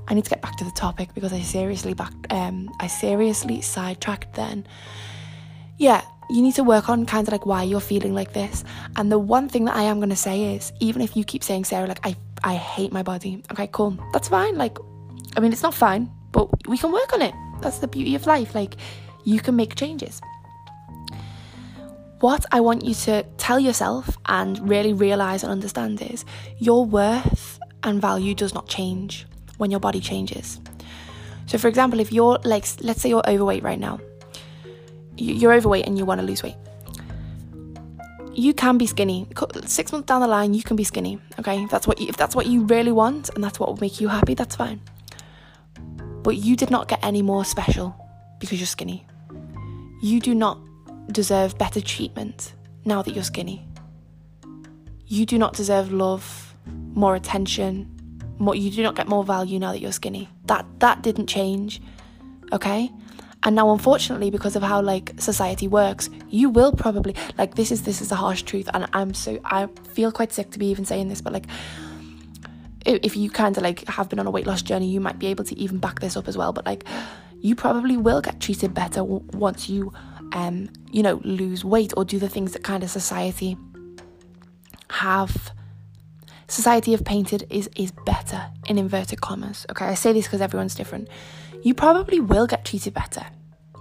I 0.08 0.14
need 0.14 0.24
to 0.24 0.30
get 0.30 0.42
back 0.42 0.56
to 0.58 0.64
the 0.64 0.72
topic 0.72 1.14
because 1.14 1.34
I 1.34 1.42
seriously 1.42 1.94
back 1.94 2.14
um 2.30 2.70
I 2.80 2.88
seriously 2.88 3.62
sidetracked 3.62 4.34
then. 4.36 4.66
Yeah, 5.78 6.02
you 6.30 6.42
need 6.42 6.56
to 6.56 6.64
work 6.64 6.90
on 6.90 7.06
kind 7.06 7.28
of 7.28 7.32
like 7.32 7.46
why 7.46 7.64
you're 7.64 7.82
feeling 7.82 8.14
like 8.14 8.34
this. 8.34 8.64
And 8.96 9.12
the 9.12 9.20
one 9.20 9.50
thing 9.50 9.66
that 9.66 9.76
I 9.76 9.84
am 9.84 10.00
gonna 10.00 10.16
say 10.16 10.56
is 10.56 10.72
even 10.80 11.02
if 11.02 11.16
you 11.16 11.24
keep 11.24 11.44
saying 11.44 11.66
Sarah, 11.66 11.88
like 11.88 12.06
I 12.06 12.16
I 12.44 12.56
hate 12.56 12.94
my 12.94 13.04
body, 13.04 13.44
okay, 13.52 13.68
cool. 13.72 13.98
That's 14.14 14.30
fine. 14.30 14.58
Like 14.58 14.78
I 15.36 15.40
mean 15.40 15.52
it's 15.52 15.64
not 15.64 15.74
fine, 15.74 16.10
but 16.32 16.68
we 16.68 16.78
can 16.78 16.92
work 16.92 17.14
on 17.14 17.22
it. 17.22 17.34
That's 17.62 17.80
the 17.80 17.88
beauty 17.88 18.16
of 18.16 18.26
life. 18.26 18.56
Like 18.56 18.76
you 19.24 19.40
can 19.40 19.56
make 19.56 19.76
changes. 19.76 20.22
What 22.20 22.46
I 22.52 22.62
want 22.62 22.84
you 22.84 22.96
to 22.96 23.24
tell 23.38 23.60
yourself 23.60 24.18
and 24.26 24.68
really 24.68 24.94
realize 24.94 25.44
and 25.44 25.52
understand 25.52 26.02
is 26.02 26.26
your 26.58 26.84
worth 26.84 27.60
and 27.84 28.02
value 28.02 28.34
does 28.34 28.54
not 28.56 28.68
change 28.68 29.28
when 29.58 29.70
your 29.70 29.80
body 29.80 30.00
changes. 30.00 30.60
So, 31.46 31.58
for 31.58 31.68
example, 31.68 32.00
if 32.00 32.12
you're 32.12 32.40
like, 32.44 32.66
let's 32.82 33.02
say 33.02 33.10
you're 33.10 33.28
overweight 33.30 33.64
right 33.64 33.80
now, 33.80 34.00
you're 35.16 35.54
overweight 35.54 35.86
and 35.86 35.98
you 35.98 36.06
want 36.06 36.20
to 36.20 36.26
lose 36.26 36.42
weight. 36.42 36.56
You 38.34 38.54
can 38.54 38.78
be 38.78 38.86
skinny. 38.86 39.28
Six 39.66 39.92
months 39.92 40.08
down 40.08 40.22
the 40.22 40.28
line, 40.28 40.54
you 40.54 40.64
can 40.64 40.76
be 40.76 40.84
skinny. 40.84 41.20
Okay, 41.40 41.64
if 41.64 41.70
that's 41.70 41.88
what 41.88 42.00
you, 42.00 42.08
if 42.08 42.18
that's 42.18 42.36
what 42.36 42.48
you 42.48 42.64
really 42.64 42.92
want 42.92 43.30
and 43.36 43.44
that's 43.44 43.60
what 43.60 43.70
will 43.70 43.78
make 43.80 44.02
you 44.02 44.08
happy, 44.08 44.34
that's 44.34 44.56
fine. 44.56 44.82
But 46.28 46.36
you 46.36 46.58
did 46.58 46.70
not 46.70 46.90
get 46.90 47.00
any 47.06 47.22
more 47.22 47.46
special 47.46 47.96
because 48.40 48.60
you're 48.60 48.68
skinny. 48.68 49.06
You 50.02 50.20
do 50.20 50.36
not 50.36 50.60
deserve 51.10 51.58
better 51.58 51.80
treatment 51.80 52.54
now 52.84 53.02
that 53.02 53.14
you're 53.14 53.24
skinny. 53.24 53.66
You 55.06 55.26
do 55.26 55.38
not 55.38 55.54
deserve 55.54 55.94
love, 55.94 56.54
more 56.66 57.16
attention, 57.16 57.90
more, 58.40 58.56
you 58.56 58.70
do 58.70 58.84
not 58.84 58.96
get 58.98 59.08
more 59.08 59.24
value 59.24 59.58
now 59.58 59.72
that 59.72 59.80
you're 59.80 59.94
skinny. 59.94 60.28
That 60.48 60.66
that 60.82 61.02
didn't 61.02 61.28
change. 61.28 61.82
Okay? 62.52 62.92
And 63.44 63.56
now 63.56 63.72
unfortunately 63.72 64.30
because 64.30 64.58
of 64.58 64.64
how 64.64 64.82
like 64.82 65.14
society 65.22 65.70
works, 65.70 66.10
you 66.28 66.50
will 66.50 66.74
probably 66.74 67.16
like 67.38 67.56
this 67.56 67.72
is 67.72 67.84
this 67.84 68.02
is 68.02 68.12
a 68.12 68.16
harsh 68.16 68.42
truth 68.42 68.70
and 68.74 68.86
I'm 68.92 69.14
so 69.14 69.40
I 69.46 69.68
feel 69.94 70.12
quite 70.12 70.34
sick 70.34 70.52
to 70.52 70.60
be 70.60 70.66
even 70.66 70.84
saying 70.84 71.08
this, 71.08 71.22
but 71.22 71.32
like 71.32 71.46
if 72.86 73.16
you 73.18 73.30
kind 73.30 73.56
of 73.58 73.64
like 73.64 73.88
have 73.88 74.10
been 74.10 74.20
on 74.20 74.28
a 74.28 74.32
weight 74.32 74.48
loss 74.48 74.62
journey, 74.62 74.88
you 74.88 75.00
might 75.00 75.20
be 75.20 75.28
able 75.28 75.44
to 75.46 75.58
even 75.58 75.78
back 75.78 76.00
this 76.00 76.16
up 76.16 76.28
as 76.28 76.38
well, 76.38 76.54
but 76.54 76.66
like 76.66 76.86
you 77.40 77.56
probably 77.56 77.98
will 77.98 78.22
get 78.22 78.40
treated 78.40 78.74
better 78.74 79.04
once 79.04 79.70
you 79.70 79.94
um 80.34 80.70
you 80.92 81.02
know 81.02 81.22
lose 81.24 81.64
weight 81.64 81.94
or 81.96 82.04
do 82.04 82.20
the 82.20 82.28
things 82.28 82.52
that 82.52 82.64
kind 82.64 82.84
of 82.84 82.90
society 82.90 83.56
have 84.90 85.52
society 86.48 86.92
have 86.92 87.04
painted 87.04 87.46
is 87.50 87.70
is 87.76 87.92
better 88.06 88.46
in 88.68 88.78
inverted 88.78 89.22
commas. 89.22 89.66
Okay, 89.72 89.86
I 89.86 89.94
say 89.94 90.14
this 90.14 90.26
because 90.26 90.42
everyone's 90.42 90.76
different. 90.76 91.08
You 91.64 91.74
probably 91.74 92.20
will 92.20 92.48
get 92.48 92.66
treated 92.66 92.94
better, 92.94 93.26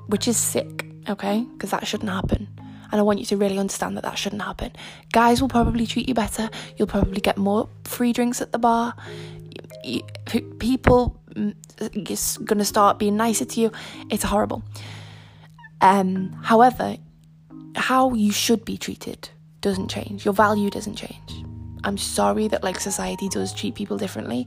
which 0.07 0.27
is 0.29 0.37
sick. 0.37 0.87
Okay, 1.09 1.47
because 1.53 1.71
that 1.71 1.87
shouldn't 1.87 2.11
happen. 2.11 2.49
And 2.91 3.01
I 3.01 3.03
want 3.03 3.19
you 3.19 3.27
to 3.27 3.37
really 3.37 3.59
understand 3.59 3.97
that 3.97 4.05
that 4.05 4.19
shouldn't 4.19 4.43
happen. 4.43 4.73
Guys 5.13 5.41
will 5.41 5.49
probably 5.49 5.87
treat 5.87 6.09
you 6.09 6.15
better. 6.15 6.49
You'll 6.77 6.89
probably 6.89 7.21
get 7.21 7.37
more 7.37 7.69
free 7.85 8.13
drinks 8.13 8.41
at 8.41 8.53
the 8.53 8.59
bar. 8.59 8.95
People 10.59 11.21
mm, 11.35 11.55
is 12.11 12.39
going 12.39 12.59
to 12.59 12.65
start 12.65 12.99
being 12.99 13.17
nicer 13.17 13.45
to 13.45 13.61
you. 13.61 13.73
It's 14.11 14.25
horrible. 14.25 14.63
Um, 15.81 16.33
however, 16.43 16.97
how 17.75 18.15
you 18.15 18.33
should 18.33 18.65
be 18.65 18.77
treated 18.77 19.29
doesn't 19.61 19.89
change. 19.89 20.25
Your 20.25 20.35
value 20.35 20.71
doesn't 20.71 20.97
change. 20.97 21.45
I'm 21.85 21.99
sorry 21.99 22.49
that 22.49 22.65
like 22.65 22.81
society 22.81 23.29
does 23.29 23.53
treat 23.53 23.75
people 23.75 23.97
differently. 23.97 24.47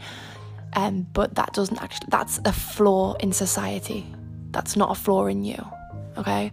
Um, 0.73 1.07
but 1.13 1.35
that 1.35 1.53
doesn't 1.53 1.81
actually 1.81 2.07
that's 2.09 2.39
a 2.45 2.51
flaw 2.51 3.15
in 3.15 3.31
society. 3.31 4.05
That's 4.51 4.75
not 4.75 4.91
a 4.91 4.95
flaw 4.95 5.27
in 5.27 5.43
you. 5.43 5.63
Okay? 6.19 6.51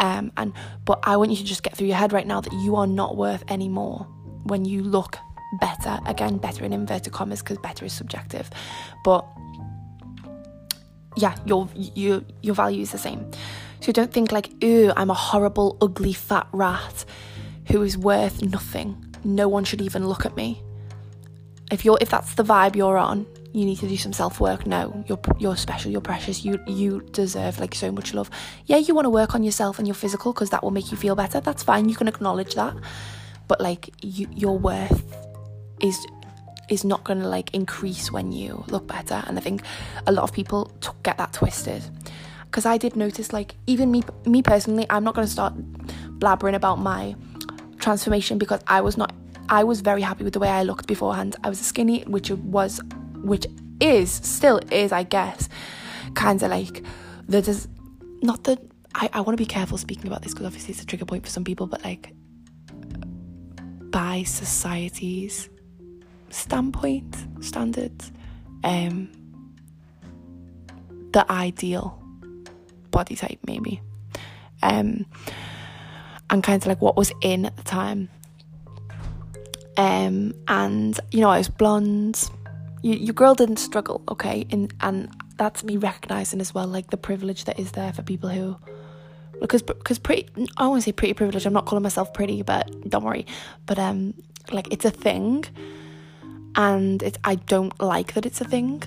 Um, 0.00 0.32
and 0.36 0.52
but 0.84 1.00
I 1.02 1.16
want 1.16 1.30
you 1.30 1.36
to 1.36 1.44
just 1.44 1.62
get 1.62 1.76
through 1.76 1.88
your 1.88 1.96
head 1.96 2.12
right 2.12 2.26
now 2.26 2.40
that 2.40 2.52
you 2.52 2.76
are 2.76 2.86
not 2.86 3.16
worth 3.16 3.44
any 3.48 3.68
more 3.68 4.06
when 4.44 4.64
you 4.64 4.82
look 4.82 5.18
better. 5.60 5.98
Again, 6.06 6.38
better 6.38 6.64
in 6.64 6.72
inverted 6.72 7.12
commas 7.12 7.42
because 7.42 7.58
better 7.58 7.84
is 7.84 7.92
subjective. 7.92 8.48
But 9.04 9.26
yeah, 11.16 11.34
your 11.44 11.68
your 11.74 12.22
your 12.42 12.54
value 12.54 12.82
is 12.82 12.92
the 12.92 12.98
same. 12.98 13.30
So 13.80 13.92
don't 13.92 14.12
think 14.12 14.32
like, 14.32 14.50
ooh, 14.64 14.92
I'm 14.96 15.10
a 15.10 15.14
horrible, 15.14 15.76
ugly, 15.80 16.12
fat 16.12 16.48
rat 16.52 17.04
who 17.66 17.82
is 17.82 17.98
worth 17.98 18.42
nothing 18.42 19.04
no 19.24 19.48
one 19.48 19.64
should 19.64 19.80
even 19.80 20.06
look 20.06 20.26
at 20.26 20.36
me. 20.36 20.62
If 21.70 21.84
you're 21.84 21.98
if 22.00 22.10
that's 22.10 22.34
the 22.34 22.42
vibe 22.42 22.76
you're 22.76 22.96
on, 22.96 23.26
you 23.58 23.66
need 23.66 23.78
to 23.78 23.88
do 23.88 23.96
some 23.96 24.12
self-work. 24.12 24.66
No, 24.66 25.04
you're 25.06 25.20
you're 25.38 25.56
special, 25.56 25.90
you're 25.90 26.00
precious. 26.00 26.44
You 26.44 26.60
you 26.66 27.00
deserve 27.12 27.60
like 27.60 27.74
so 27.74 27.90
much 27.90 28.14
love. 28.14 28.30
Yeah, 28.66 28.78
you 28.78 28.94
want 28.94 29.06
to 29.06 29.10
work 29.10 29.34
on 29.34 29.42
yourself 29.42 29.78
and 29.78 29.86
your 29.86 29.94
physical 29.94 30.32
because 30.32 30.50
that 30.50 30.62
will 30.62 30.70
make 30.70 30.90
you 30.90 30.96
feel 30.96 31.14
better. 31.14 31.40
That's 31.40 31.62
fine. 31.62 31.88
You 31.88 31.96
can 31.96 32.08
acknowledge 32.08 32.54
that. 32.54 32.74
But 33.46 33.60
like 33.60 33.90
you, 34.02 34.28
your 34.34 34.58
worth 34.58 35.16
is 35.80 35.98
is 36.68 36.84
not 36.84 37.02
going 37.04 37.20
to 37.20 37.28
like 37.28 37.54
increase 37.54 38.12
when 38.12 38.30
you 38.30 38.62
look 38.68 38.86
better 38.86 39.24
and 39.26 39.38
i 39.38 39.40
think 39.40 39.62
a 40.06 40.12
lot 40.12 40.22
of 40.22 40.34
people 40.34 40.66
t- 40.82 40.90
get 41.02 41.16
that 41.16 41.32
twisted 41.32 41.82
because 42.44 42.66
i 42.66 42.76
did 42.76 42.94
notice 42.94 43.32
like 43.32 43.54
even 43.66 43.90
me 43.90 44.02
me 44.26 44.42
personally 44.42 44.84
i'm 44.90 45.02
not 45.02 45.14
going 45.14 45.26
to 45.26 45.32
start 45.32 45.54
blabbering 46.18 46.54
about 46.54 46.78
my 46.78 47.14
transformation 47.78 48.38
because 48.38 48.60
I 48.66 48.80
was 48.80 48.96
not 48.96 49.14
I 49.48 49.64
was 49.64 49.80
very 49.80 50.02
happy 50.02 50.24
with 50.24 50.34
the 50.34 50.40
way 50.40 50.48
I 50.48 50.62
looked 50.62 50.86
beforehand. 50.86 51.36
I 51.42 51.48
was 51.48 51.58
skinny, 51.58 52.02
which 52.02 52.30
was 52.30 52.82
which 53.22 53.46
is 53.80 54.10
still 54.10 54.60
is, 54.70 54.92
I 54.92 55.02
guess, 55.02 55.48
kind 56.14 56.42
of 56.42 56.50
like 56.50 56.84
the 57.28 57.66
not 58.22 58.44
the 58.44 58.58
I, 58.94 59.10
I 59.12 59.20
want 59.20 59.36
to 59.38 59.42
be 59.42 59.46
careful 59.46 59.78
speaking 59.78 60.06
about 60.06 60.22
this 60.22 60.32
because 60.32 60.46
obviously 60.46 60.72
it's 60.72 60.82
a 60.82 60.86
trigger 60.86 61.04
point 61.04 61.24
for 61.24 61.30
some 61.30 61.44
people, 61.44 61.66
but 61.66 61.84
like 61.84 62.12
by 63.90 64.22
society's 64.24 65.48
standpoint, 66.30 67.16
standards, 67.40 68.12
um 68.64 69.10
the 71.12 71.30
ideal 71.30 72.02
body 72.90 73.16
type 73.16 73.38
maybe. 73.46 73.80
Um 74.62 75.06
and 76.30 76.42
kind 76.42 76.62
of 76.62 76.66
like 76.66 76.80
what 76.80 76.96
was 76.96 77.12
in 77.22 77.46
at 77.46 77.56
the 77.56 77.62
time. 77.62 78.08
Um, 79.76 80.34
and 80.48 80.98
you 81.10 81.20
know, 81.20 81.30
I 81.30 81.38
was 81.38 81.48
blonde. 81.48 82.28
You, 82.82 82.94
your 82.94 83.14
girl 83.14 83.34
didn't 83.34 83.58
struggle, 83.58 84.02
okay, 84.08 84.46
and 84.50 84.72
and 84.80 85.10
that's 85.36 85.64
me 85.64 85.76
recognizing 85.76 86.40
as 86.40 86.54
well, 86.54 86.66
like 86.66 86.90
the 86.90 86.96
privilege 86.96 87.44
that 87.44 87.58
is 87.58 87.72
there 87.72 87.92
for 87.92 88.02
people 88.02 88.28
who, 88.28 88.56
because 89.40 89.62
because 89.62 89.98
pretty, 89.98 90.28
I 90.56 90.66
want 90.68 90.82
to 90.82 90.84
say 90.84 90.92
pretty 90.92 91.14
privilege. 91.14 91.44
I'm 91.46 91.52
not 91.52 91.66
calling 91.66 91.82
myself 91.82 92.12
pretty, 92.14 92.42
but 92.42 92.70
don't 92.88 93.04
worry. 93.04 93.26
But 93.66 93.78
um, 93.78 94.14
like 94.52 94.72
it's 94.72 94.84
a 94.84 94.90
thing, 94.90 95.44
and 96.54 97.02
it's 97.02 97.18
I 97.24 97.34
don't 97.34 97.78
like 97.80 98.14
that 98.14 98.26
it's 98.26 98.40
a 98.40 98.44
thing, 98.44 98.82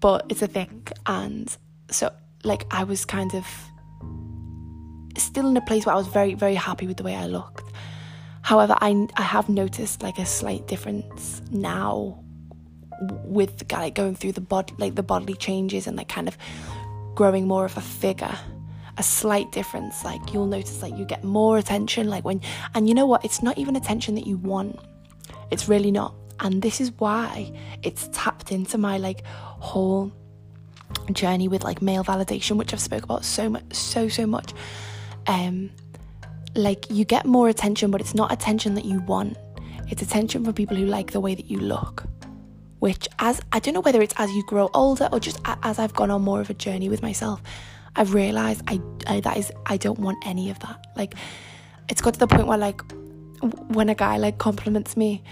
but 0.00 0.26
it's 0.28 0.42
a 0.42 0.48
thing, 0.48 0.86
and 1.06 1.56
so 1.90 2.12
like 2.44 2.66
I 2.70 2.84
was 2.84 3.04
kind 3.04 3.34
of 3.34 3.46
still 5.16 5.48
in 5.48 5.56
a 5.56 5.60
place 5.60 5.86
where 5.86 5.94
I 5.94 5.98
was 5.98 6.08
very, 6.08 6.34
very 6.34 6.54
happy 6.54 6.86
with 6.86 6.96
the 6.96 7.02
way 7.02 7.14
I 7.14 7.26
looked. 7.26 7.72
However, 8.42 8.74
I, 8.80 9.06
I 9.16 9.22
have 9.22 9.48
noticed 9.48 10.02
like 10.02 10.18
a 10.18 10.26
slight 10.26 10.66
difference 10.66 11.42
now 11.50 12.22
with 13.00 13.70
like 13.72 13.94
going 13.94 14.14
through 14.14 14.32
the 14.32 14.40
bod 14.40 14.72
like 14.78 14.94
the 14.94 15.02
bodily 15.02 15.34
changes 15.34 15.86
and 15.86 15.96
like 15.96 16.08
kind 16.08 16.28
of 16.28 16.36
growing 17.14 17.46
more 17.46 17.64
of 17.64 17.76
a 17.76 17.80
figure 17.80 18.36
a 18.98 19.02
slight 19.02 19.50
difference 19.52 20.04
like 20.04 20.20
you'll 20.32 20.46
notice 20.46 20.82
like 20.82 20.96
you 20.96 21.04
get 21.04 21.24
more 21.24 21.58
attention 21.58 22.08
like 22.08 22.24
when 22.24 22.40
and 22.74 22.88
you 22.88 22.94
know 22.94 23.06
what 23.06 23.24
it's 23.24 23.42
not 23.42 23.56
even 23.58 23.74
attention 23.76 24.14
that 24.14 24.26
you 24.26 24.36
want 24.36 24.78
it's 25.50 25.68
really 25.68 25.90
not 25.90 26.14
and 26.40 26.62
this 26.62 26.80
is 26.80 26.92
why 26.98 27.52
it's 27.82 28.08
tapped 28.12 28.52
into 28.52 28.76
my 28.76 28.98
like 28.98 29.24
whole 29.26 30.12
journey 31.12 31.48
with 31.48 31.64
like 31.64 31.82
male 31.82 32.04
validation, 32.04 32.56
which 32.56 32.72
I've 32.72 32.80
spoke 32.80 33.04
about 33.04 33.24
so 33.24 33.48
much, 33.48 33.72
so 33.72 34.08
so 34.08 34.26
much. 34.26 34.52
Um, 35.26 35.70
like 36.54 36.90
you 36.90 37.04
get 37.04 37.24
more 37.24 37.48
attention, 37.48 37.90
but 37.90 38.00
it's 38.00 38.14
not 38.14 38.32
attention 38.32 38.74
that 38.74 38.84
you 38.84 39.00
want. 39.00 39.36
It's 39.88 40.02
attention 40.02 40.44
from 40.44 40.54
people 40.54 40.76
who 40.76 40.86
like 40.86 41.12
the 41.12 41.20
way 41.20 41.34
that 41.34 41.50
you 41.50 41.58
look. 41.58 42.04
Which, 42.82 43.06
as 43.20 43.40
I 43.52 43.60
don't 43.60 43.74
know 43.74 43.80
whether 43.80 44.02
it's 44.02 44.14
as 44.18 44.28
you 44.32 44.42
grow 44.42 44.68
older 44.74 45.08
or 45.12 45.20
just 45.20 45.40
as 45.62 45.78
I've 45.78 45.94
gone 45.94 46.10
on 46.10 46.22
more 46.22 46.40
of 46.40 46.50
a 46.50 46.54
journey 46.54 46.88
with 46.88 47.00
myself, 47.00 47.40
I've 47.94 48.12
realized 48.12 48.62
I, 48.66 48.80
I 49.06 49.20
that 49.20 49.36
is 49.36 49.52
I 49.66 49.76
don't 49.76 50.00
want 50.00 50.18
any 50.26 50.50
of 50.50 50.58
that. 50.58 50.84
Like, 50.96 51.14
it's 51.88 52.00
got 52.00 52.14
to 52.14 52.18
the 52.18 52.26
point 52.26 52.48
where 52.48 52.58
like 52.58 52.80
when 53.68 53.88
a 53.88 53.94
guy 53.94 54.16
like 54.16 54.38
compliments 54.38 54.96
me 54.96 55.22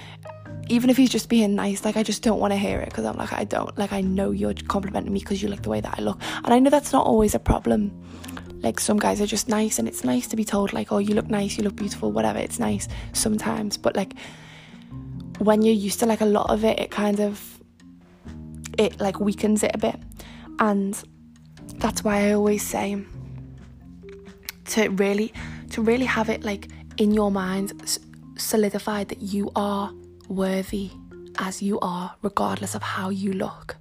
even 0.68 0.90
if 0.90 0.96
he's 0.96 1.10
just 1.10 1.28
being 1.28 1.56
nice, 1.56 1.84
like 1.84 1.96
I 1.96 2.04
just 2.04 2.22
don't 2.22 2.38
want 2.38 2.52
to 2.52 2.56
hear 2.56 2.78
it 2.78 2.90
because 2.90 3.04
I'm 3.04 3.16
like, 3.16 3.32
I 3.32 3.42
don't, 3.42 3.76
like, 3.76 3.92
I 3.92 4.00
know 4.00 4.30
you're 4.30 4.54
complimenting 4.54 5.12
me 5.12 5.18
because 5.18 5.42
you 5.42 5.48
like 5.48 5.62
the 5.62 5.70
way 5.70 5.80
that 5.80 5.98
I 5.98 6.02
look. 6.02 6.20
And 6.44 6.54
I 6.54 6.60
know 6.60 6.70
that's 6.70 6.92
not 6.92 7.04
always 7.04 7.34
a 7.34 7.40
problem. 7.40 7.90
Like, 8.62 8.78
some 8.78 8.96
guys 8.96 9.20
are 9.20 9.26
just 9.26 9.48
nice, 9.48 9.80
and 9.80 9.88
it's 9.88 10.04
nice 10.04 10.28
to 10.28 10.36
be 10.36 10.44
told, 10.44 10.72
like, 10.72 10.92
oh, 10.92 10.98
you 10.98 11.14
look 11.14 11.28
nice, 11.28 11.58
you 11.58 11.64
look 11.64 11.74
beautiful, 11.74 12.12
whatever. 12.12 12.38
It's 12.38 12.60
nice 12.60 12.86
sometimes. 13.12 13.76
But, 13.76 13.96
like, 13.96 14.14
when 15.40 15.62
you're 15.62 15.74
used 15.74 15.98
to, 16.00 16.07
like, 16.07 16.20
a 16.20 16.26
lot 16.26 16.50
of 16.50 16.64
it, 16.64 16.79
it 16.79 16.90
kind 16.90 17.20
of, 17.20 17.61
it, 18.79 19.00
like, 19.00 19.18
weakens 19.20 19.62
it 19.62 19.72
a 19.74 19.79
bit. 19.79 19.96
And 20.59 21.03
that's 21.76 22.05
why 22.05 22.29
I 22.29 22.33
always 22.33 22.62
say 22.62 23.03
to 24.66 24.88
really, 24.90 25.33
to 25.70 25.83
really 25.83 26.05
have 26.05 26.29
it, 26.29 26.44
like, 26.44 26.68
in 26.98 27.12
your 27.12 27.31
mind 27.31 27.98
solidified 28.37 29.09
that 29.09 29.22
you 29.22 29.50
are 29.57 29.92
worthy 30.29 30.90
as 31.38 31.62
you 31.62 31.81
are, 31.81 32.14
regardless 32.22 32.74
of 32.74 32.83
how 32.83 33.09
you 33.09 33.33
look. 33.33 33.76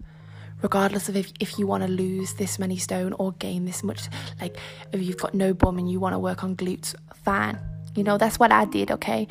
Regardless 0.62 1.08
of 1.08 1.16
if, 1.16 1.32
if 1.40 1.58
you 1.58 1.66
want 1.68 1.84
to 1.84 1.90
lose 1.90 2.34
this 2.34 2.60
many 2.60 2.78
stone 2.78 3.14
or 3.14 3.32
gain 3.34 3.66
this 3.66 3.82
much, 3.82 4.10
like 4.42 4.58
if 4.92 5.02
you've 5.02 5.18
got 5.18 5.34
no 5.34 5.54
bum 5.54 5.78
and 5.78 5.90
you 5.90 6.00
want 6.02 6.14
to 6.14 6.20
work 6.20 6.44
on 6.44 6.56
glutes, 6.56 6.96
fine. 7.24 7.58
You 7.96 8.04
know, 8.04 8.18
that's 8.18 8.40
what 8.40 8.52
I 8.52 8.66
did, 8.66 8.92
okay? 8.92 9.28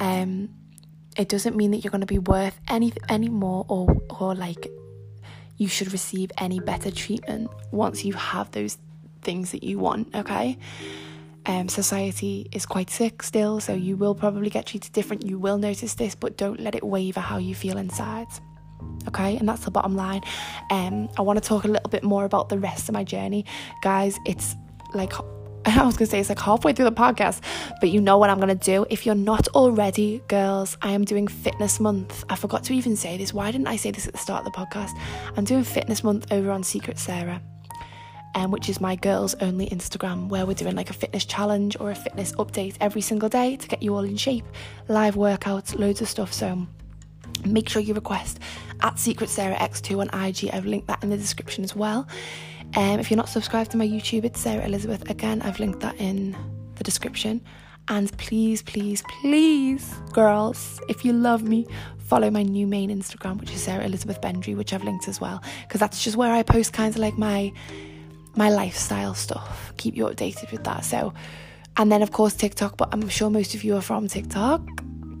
Um, 0.00 0.48
it 1.16 1.28
doesn't 1.28 1.56
mean 1.56 1.70
that 1.70 1.78
you're 1.78 1.90
going 1.90 2.00
to 2.00 2.06
be 2.06 2.18
worth 2.18 2.58
any 2.68 2.92
any 3.08 3.28
more 3.28 3.64
or 3.68 3.88
or 4.20 4.34
like 4.34 4.68
you 5.56 5.68
should 5.68 5.92
receive 5.92 6.32
any 6.38 6.60
better 6.60 6.90
treatment 6.90 7.50
once 7.70 8.04
you 8.04 8.12
have 8.12 8.50
those 8.50 8.78
things 9.22 9.52
that 9.52 9.62
you 9.62 9.78
want 9.78 10.14
okay 10.14 10.58
um, 11.46 11.68
society 11.68 12.48
is 12.52 12.64
quite 12.64 12.88
sick 12.88 13.22
still, 13.22 13.60
so 13.60 13.74
you 13.74 13.96
will 13.96 14.14
probably 14.14 14.48
get 14.48 14.66
treated 14.66 14.92
different. 14.92 15.26
You 15.26 15.38
will 15.38 15.58
notice 15.58 15.94
this, 15.94 16.14
but 16.14 16.36
don't 16.38 16.58
let 16.58 16.74
it 16.74 16.82
waver 16.82 17.20
how 17.20 17.36
you 17.36 17.54
feel 17.54 17.76
inside. 17.76 18.28
Okay, 19.08 19.36
and 19.36 19.48
that's 19.48 19.64
the 19.64 19.70
bottom 19.70 19.94
line. 19.94 20.22
Um, 20.70 21.08
I 21.18 21.22
want 21.22 21.42
to 21.42 21.46
talk 21.46 21.64
a 21.64 21.68
little 21.68 21.90
bit 21.90 22.02
more 22.02 22.24
about 22.24 22.48
the 22.48 22.58
rest 22.58 22.88
of 22.88 22.94
my 22.94 23.04
journey, 23.04 23.44
guys. 23.82 24.18
It's 24.24 24.56
like 24.94 25.12
I 25.80 25.84
was 25.84 25.96
gonna 25.96 26.10
say 26.10 26.20
it's 26.20 26.28
like 26.28 26.38
halfway 26.38 26.72
through 26.72 26.86
the 26.86 26.92
podcast, 26.92 27.40
but 27.80 27.90
you 27.90 28.00
know 28.00 28.18
what 28.18 28.30
I'm 28.30 28.38
gonna 28.38 28.54
do. 28.54 28.86
If 28.90 29.06
you're 29.06 29.14
not 29.14 29.48
already, 29.48 30.22
girls, 30.28 30.76
I 30.82 30.92
am 30.92 31.04
doing 31.04 31.26
fitness 31.28 31.80
month. 31.80 32.24
I 32.28 32.36
forgot 32.36 32.64
to 32.64 32.74
even 32.74 32.96
say 32.96 33.16
this. 33.16 33.32
Why 33.32 33.50
didn't 33.50 33.68
I 33.68 33.76
say 33.76 33.90
this 33.90 34.06
at 34.06 34.12
the 34.12 34.18
start 34.18 34.46
of 34.46 34.52
the 34.52 34.58
podcast? 34.58 34.90
I'm 35.36 35.44
doing 35.44 35.64
fitness 35.64 36.04
month 36.04 36.30
over 36.32 36.50
on 36.50 36.62
Secret 36.62 36.98
Sarah 36.98 37.40
um, 38.34 38.50
which 38.50 38.68
is 38.68 38.80
my 38.80 38.96
girls 38.96 39.34
only 39.40 39.68
Instagram, 39.68 40.28
where 40.28 40.44
we're 40.46 40.54
doing 40.54 40.74
like 40.74 40.90
a 40.90 40.94
fitness 40.94 41.24
challenge 41.24 41.76
or 41.78 41.90
a 41.90 41.94
fitness 41.94 42.32
update 42.32 42.76
every 42.80 43.00
single 43.00 43.28
day 43.28 43.56
to 43.56 43.68
get 43.68 43.82
you 43.82 43.94
all 43.94 44.04
in 44.04 44.16
shape. 44.16 44.44
Live 44.88 45.14
workouts, 45.14 45.78
loads 45.78 46.00
of 46.00 46.08
stuff. 46.08 46.32
So 46.32 46.66
make 47.44 47.68
sure 47.68 47.80
you 47.80 47.94
request 47.94 48.40
at 48.82 48.98
Secret 48.98 49.30
Sarah 49.30 49.56
X2 49.56 50.00
on 50.00 50.26
IG. 50.26 50.50
I've 50.52 50.66
linked 50.66 50.88
that 50.88 51.02
in 51.02 51.10
the 51.10 51.16
description 51.16 51.64
as 51.64 51.76
well. 51.76 52.08
Um, 52.76 52.98
if 52.98 53.08
you're 53.08 53.16
not 53.16 53.28
subscribed 53.28 53.70
to 53.70 53.76
my 53.76 53.86
YouTube, 53.86 54.24
it's 54.24 54.40
Sarah 54.40 54.64
Elizabeth. 54.64 55.08
Again, 55.08 55.42
I've 55.42 55.60
linked 55.60 55.80
that 55.80 55.94
in 56.00 56.36
the 56.74 56.82
description. 56.82 57.40
And 57.86 58.16
please, 58.18 58.62
please, 58.62 59.02
please, 59.20 59.94
girls, 60.12 60.80
if 60.88 61.04
you 61.04 61.12
love 61.12 61.44
me, 61.44 61.66
follow 61.98 62.30
my 62.30 62.42
new 62.42 62.66
main 62.66 62.90
Instagram, 62.90 63.38
which 63.38 63.52
is 63.52 63.62
Sarah 63.62 63.84
Elizabeth 63.84 64.20
Bendry, 64.20 64.56
which 64.56 64.72
I've 64.72 64.82
linked 64.82 65.06
as 65.06 65.20
well, 65.20 65.42
because 65.62 65.78
that's 65.80 66.02
just 66.02 66.16
where 66.16 66.32
I 66.32 66.42
post 66.42 66.72
kind 66.72 66.92
of 66.92 66.98
like 66.98 67.16
my 67.16 67.52
my 68.36 68.50
lifestyle 68.50 69.14
stuff, 69.14 69.72
keep 69.76 69.96
you 69.96 70.06
updated 70.06 70.50
with 70.50 70.64
that. 70.64 70.84
So, 70.84 71.14
and 71.76 71.92
then 71.92 72.02
of 72.02 72.10
course 72.10 72.34
TikTok, 72.34 72.76
but 72.76 72.88
I'm 72.92 73.08
sure 73.08 73.30
most 73.30 73.54
of 73.54 73.62
you 73.62 73.76
are 73.76 73.82
from 73.82 74.08
TikTok. 74.08 74.62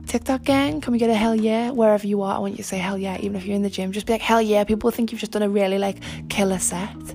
TikTok 0.06 0.42
gang, 0.42 0.80
can 0.80 0.92
we 0.92 0.98
get 0.98 1.10
a 1.10 1.14
hell 1.14 1.34
yeah? 1.34 1.70
Wherever 1.70 2.06
you 2.06 2.22
are, 2.22 2.34
I 2.34 2.38
want 2.38 2.54
you 2.54 2.58
to 2.58 2.64
say 2.64 2.78
hell 2.78 2.98
yeah, 2.98 3.16
even 3.20 3.36
if 3.36 3.46
you're 3.46 3.56
in 3.56 3.62
the 3.62 3.70
gym. 3.70 3.92
Just 3.92 4.06
be 4.06 4.12
like, 4.14 4.22
hell 4.22 4.42
yeah. 4.42 4.64
People 4.64 4.90
think 4.90 5.12
you've 5.12 5.20
just 5.20 5.32
done 5.32 5.42
a 5.42 5.48
really 5.48 5.78
like 5.78 6.02
killer 6.28 6.58
set. 6.58 7.14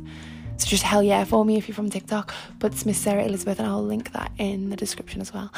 So 0.59 0.67
just 0.67 0.83
hell 0.83 1.01
yeah 1.01 1.23
for 1.23 1.45
me 1.45 1.57
if 1.57 1.67
you're 1.67 1.75
from 1.75 1.89
TikTok. 1.89 2.33
But 2.59 2.73
it's 2.73 2.85
Miss 2.85 2.97
Sarah 2.97 3.23
Elizabeth, 3.23 3.59
and 3.59 3.67
I'll 3.67 3.83
link 3.83 4.11
that 4.11 4.31
in 4.37 4.69
the 4.69 4.75
description 4.75 5.21
as 5.21 5.33
well. 5.33 5.51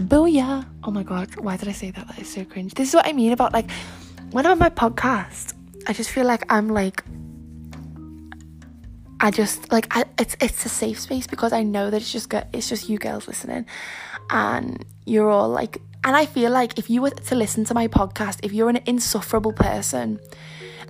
Booyah! 0.00 0.64
Oh 0.84 0.90
my 0.90 1.02
god, 1.02 1.34
why 1.36 1.56
did 1.56 1.68
I 1.68 1.72
say 1.72 1.90
that? 1.90 2.06
That 2.06 2.18
is 2.18 2.32
so 2.32 2.44
cringe. 2.44 2.74
This 2.74 2.88
is 2.88 2.94
what 2.94 3.06
I 3.06 3.12
mean 3.12 3.32
about 3.32 3.52
like 3.52 3.70
when 4.30 4.46
I'm 4.46 4.52
on 4.52 4.58
my 4.58 4.70
podcast, 4.70 5.54
I 5.86 5.92
just 5.92 6.10
feel 6.10 6.24
like 6.24 6.44
I'm 6.52 6.68
like 6.68 7.04
I 9.20 9.30
just 9.30 9.72
like 9.72 9.86
I, 9.90 10.04
it's 10.18 10.36
it's 10.40 10.66
a 10.66 10.68
safe 10.68 11.00
space 11.00 11.26
because 11.26 11.52
I 11.52 11.62
know 11.62 11.90
that 11.90 11.96
it's 11.96 12.12
just 12.12 12.28
good, 12.28 12.46
it's 12.52 12.68
just 12.68 12.88
you 12.88 12.98
girls 12.98 13.26
listening, 13.26 13.66
and 14.30 14.84
you're 15.06 15.30
all 15.30 15.48
like, 15.48 15.80
and 16.04 16.14
I 16.14 16.26
feel 16.26 16.50
like 16.50 16.78
if 16.78 16.90
you 16.90 17.00
were 17.02 17.10
to 17.10 17.34
listen 17.34 17.64
to 17.64 17.74
my 17.74 17.88
podcast, 17.88 18.40
if 18.42 18.52
you're 18.52 18.68
an 18.68 18.80
insufferable 18.86 19.52
person, 19.52 20.20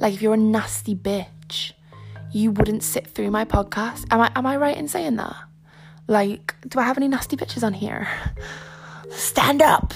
like 0.01 0.15
if 0.15 0.23
you're 0.23 0.35
a 0.35 0.39
nasty 0.39 0.95
bitch, 0.95 1.73
you 2.35 2.51
wouldn't 2.51 2.83
sit 2.83 3.07
through 3.07 3.31
my 3.31 3.45
podcast. 3.45 4.07
Am 4.11 4.21
I 4.21 4.31
am 4.35 4.47
I 4.47 4.57
right 4.57 4.77
in 4.77 4.89
saying 4.89 5.17
that? 5.17 5.37
Like, 6.07 6.55
do 6.69 6.79
I 6.79 6.83
have 6.83 6.99
any 6.99 7.09
nasty 7.09 7.37
bitches 7.37 7.63
on 7.63 7.73
here? 7.73 8.09
Stand 9.11 9.63
up 9.63 9.95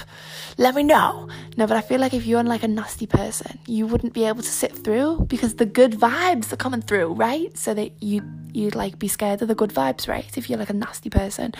let 0.58 0.74
me 0.74 0.82
know. 0.82 1.28
No, 1.56 1.68
but 1.68 1.76
I 1.76 1.80
feel 1.80 2.00
like 2.00 2.12
if 2.12 2.26
you're 2.26 2.42
like 2.42 2.64
a 2.64 2.68
nasty 2.68 3.06
person, 3.06 3.58
you 3.66 3.86
wouldn't 3.86 4.12
be 4.12 4.24
able 4.24 4.42
to 4.42 4.48
sit 4.48 4.76
through 4.76 5.26
because 5.28 5.54
the 5.54 5.64
good 5.64 5.92
vibes 5.92 6.52
are 6.52 6.56
coming 6.56 6.82
through, 6.82 7.14
right? 7.14 7.56
So 7.56 7.74
that 7.74 8.02
you 8.02 8.22
you'd 8.52 8.74
like 8.74 8.98
be 8.98 9.06
scared 9.06 9.40
of 9.40 9.48
the 9.48 9.54
good 9.54 9.70
vibes, 9.70 10.08
right? 10.08 10.36
If 10.36 10.50
you're 10.50 10.58
like 10.58 10.70
a 10.70 10.74
nasty 10.74 11.10
person. 11.10 11.54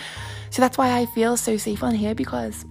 So 0.49 0.61
that's 0.61 0.77
why 0.77 0.99
I 0.99 1.05
feel 1.07 1.37
so 1.37 1.55
safe 1.55 1.81
on 1.81 1.95
here 1.95 2.13
because 2.13 2.65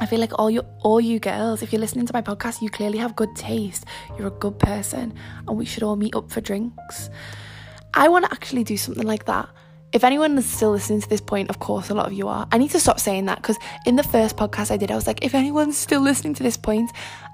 I 0.00 0.06
feel 0.06 0.20
like 0.20 0.38
all 0.38 0.50
you 0.50 0.62
all 0.80 1.00
you 1.00 1.18
girls, 1.18 1.62
if 1.62 1.72
you're 1.72 1.80
listening 1.80 2.06
to 2.06 2.12
my 2.12 2.22
podcast, 2.22 2.62
you 2.62 2.70
clearly 2.70 2.98
have 2.98 3.16
good 3.16 3.34
taste. 3.36 3.84
You're 4.18 4.28
a 4.28 4.38
good 4.38 4.58
person, 4.58 5.14
and 5.46 5.56
we 5.56 5.64
should 5.64 5.82
all 5.82 5.96
meet 5.96 6.14
up 6.14 6.30
for 6.30 6.40
drinks. 6.40 7.10
I 7.94 8.08
want 8.08 8.24
to 8.24 8.32
actually 8.32 8.64
do 8.64 8.76
something 8.76 9.06
like 9.06 9.26
that 9.26 9.48
if 9.94 10.02
anyone 10.02 10.36
is 10.36 10.44
still 10.44 10.72
listening 10.72 11.00
to 11.00 11.08
this 11.08 11.20
point, 11.20 11.48
of 11.50 11.60
course, 11.60 11.88
a 11.88 11.94
lot 11.94 12.06
of 12.06 12.12
you 12.12 12.26
are. 12.26 12.48
I 12.50 12.58
need 12.58 12.72
to 12.72 12.80
stop 12.80 12.98
saying 12.98 13.26
that 13.26 13.36
because 13.36 13.56
in 13.86 13.94
the 13.94 14.02
first 14.02 14.36
podcast 14.36 14.72
I 14.72 14.76
did, 14.76 14.90
I 14.90 14.96
was 14.96 15.06
like, 15.06 15.24
if 15.24 15.36
anyone's 15.36 15.78
still 15.78 16.00
listening 16.00 16.34
to 16.34 16.42
this 16.42 16.56
point, 16.56 16.90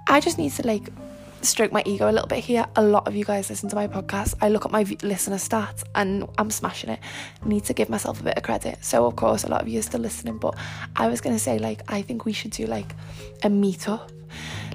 I 0.07 0.21
just 0.21 0.37
need 0.37 0.53
to 0.53 0.67
like 0.67 0.91
stroke 1.43 1.73
my 1.73 1.83
ego 1.87 2.11
a 2.11 2.13
little 2.13 2.29
bit 2.29 2.39
here. 2.39 2.67
A 2.77 2.83
lot 2.83 3.09
of 3.09 3.15
you 3.15 3.25
guys 3.25 3.51
listen 3.51 3.69
to 3.71 3.77
my 3.77 3.89
podcast. 3.89 4.35
I 4.41 4.49
look 4.49 4.65
at 4.65 4.71
my 4.71 4.83
listener 5.03 5.37
stats 5.37 5.83
and 5.95 6.29
I'm 6.39 6.51
smashing 6.51 6.91
it. 6.91 7.01
Need 7.45 7.65
to 7.65 7.75
give 7.75 7.89
myself 7.89 8.21
a 8.21 8.25
bit 8.25 8.37
of 8.37 8.43
credit. 8.43 8.79
So, 8.85 9.07
of 9.07 9.17
course, 9.17 9.45
a 9.45 9.49
lot 9.49 9.63
of 9.63 9.69
you 9.69 9.79
are 9.79 9.83
still 9.83 10.01
listening, 10.01 10.39
but 10.39 10.57
I 10.97 11.09
was 11.09 11.21
going 11.21 11.35
to 11.35 11.41
say, 11.41 11.59
like, 11.59 11.83
I 11.89 12.03
think 12.03 12.25
we 12.25 12.33
should 12.33 12.53
do 12.53 12.67
like 12.67 12.95
a 13.43 13.49
meetup 13.49 14.11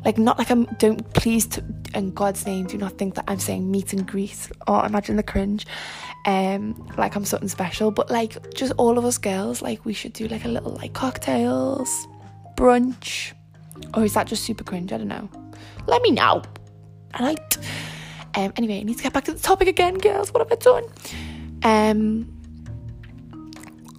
like 0.03 0.17
not 0.17 0.37
like 0.37 0.51
I'm 0.51 0.65
don't 0.77 1.13
please 1.13 1.47
in 1.93 2.11
God's 2.11 2.45
name 2.45 2.67
do 2.67 2.77
not 2.77 2.97
think 2.97 3.15
that 3.15 3.25
I'm 3.27 3.39
saying 3.39 3.69
meet 3.69 3.93
and 3.93 4.05
greet 4.05 4.49
or 4.67 4.85
imagine 4.85 5.15
the 5.15 5.23
cringe 5.23 5.65
um 6.25 6.87
like 6.97 7.15
I'm 7.15 7.25
something 7.25 7.49
special 7.49 7.89
but 7.91 8.11
like 8.11 8.53
just 8.53 8.73
all 8.77 8.97
of 8.97 9.05
us 9.05 9.17
girls 9.17 9.61
like 9.61 9.83
we 9.85 9.93
should 9.93 10.13
do 10.13 10.27
like 10.27 10.45
a 10.45 10.49
little 10.49 10.71
like 10.71 10.93
cocktails 10.93 12.07
brunch 12.55 13.33
or 13.93 14.03
is 14.03 14.13
that 14.13 14.27
just 14.27 14.43
super 14.43 14.63
cringe 14.63 14.93
I 14.93 14.97
don't 14.97 15.07
know 15.07 15.29
let 15.87 16.01
me 16.01 16.11
know 16.11 16.43
alright 17.19 17.57
um 18.35 18.53
anyway 18.57 18.79
I 18.79 18.83
need 18.83 18.97
to 18.97 19.03
get 19.03 19.13
back 19.13 19.25
to 19.25 19.33
the 19.33 19.39
topic 19.39 19.67
again 19.67 19.97
girls. 19.97 20.33
What 20.33 20.47
have 20.47 20.51
I 20.51 20.61
done? 20.61 20.83
Um 21.63 22.31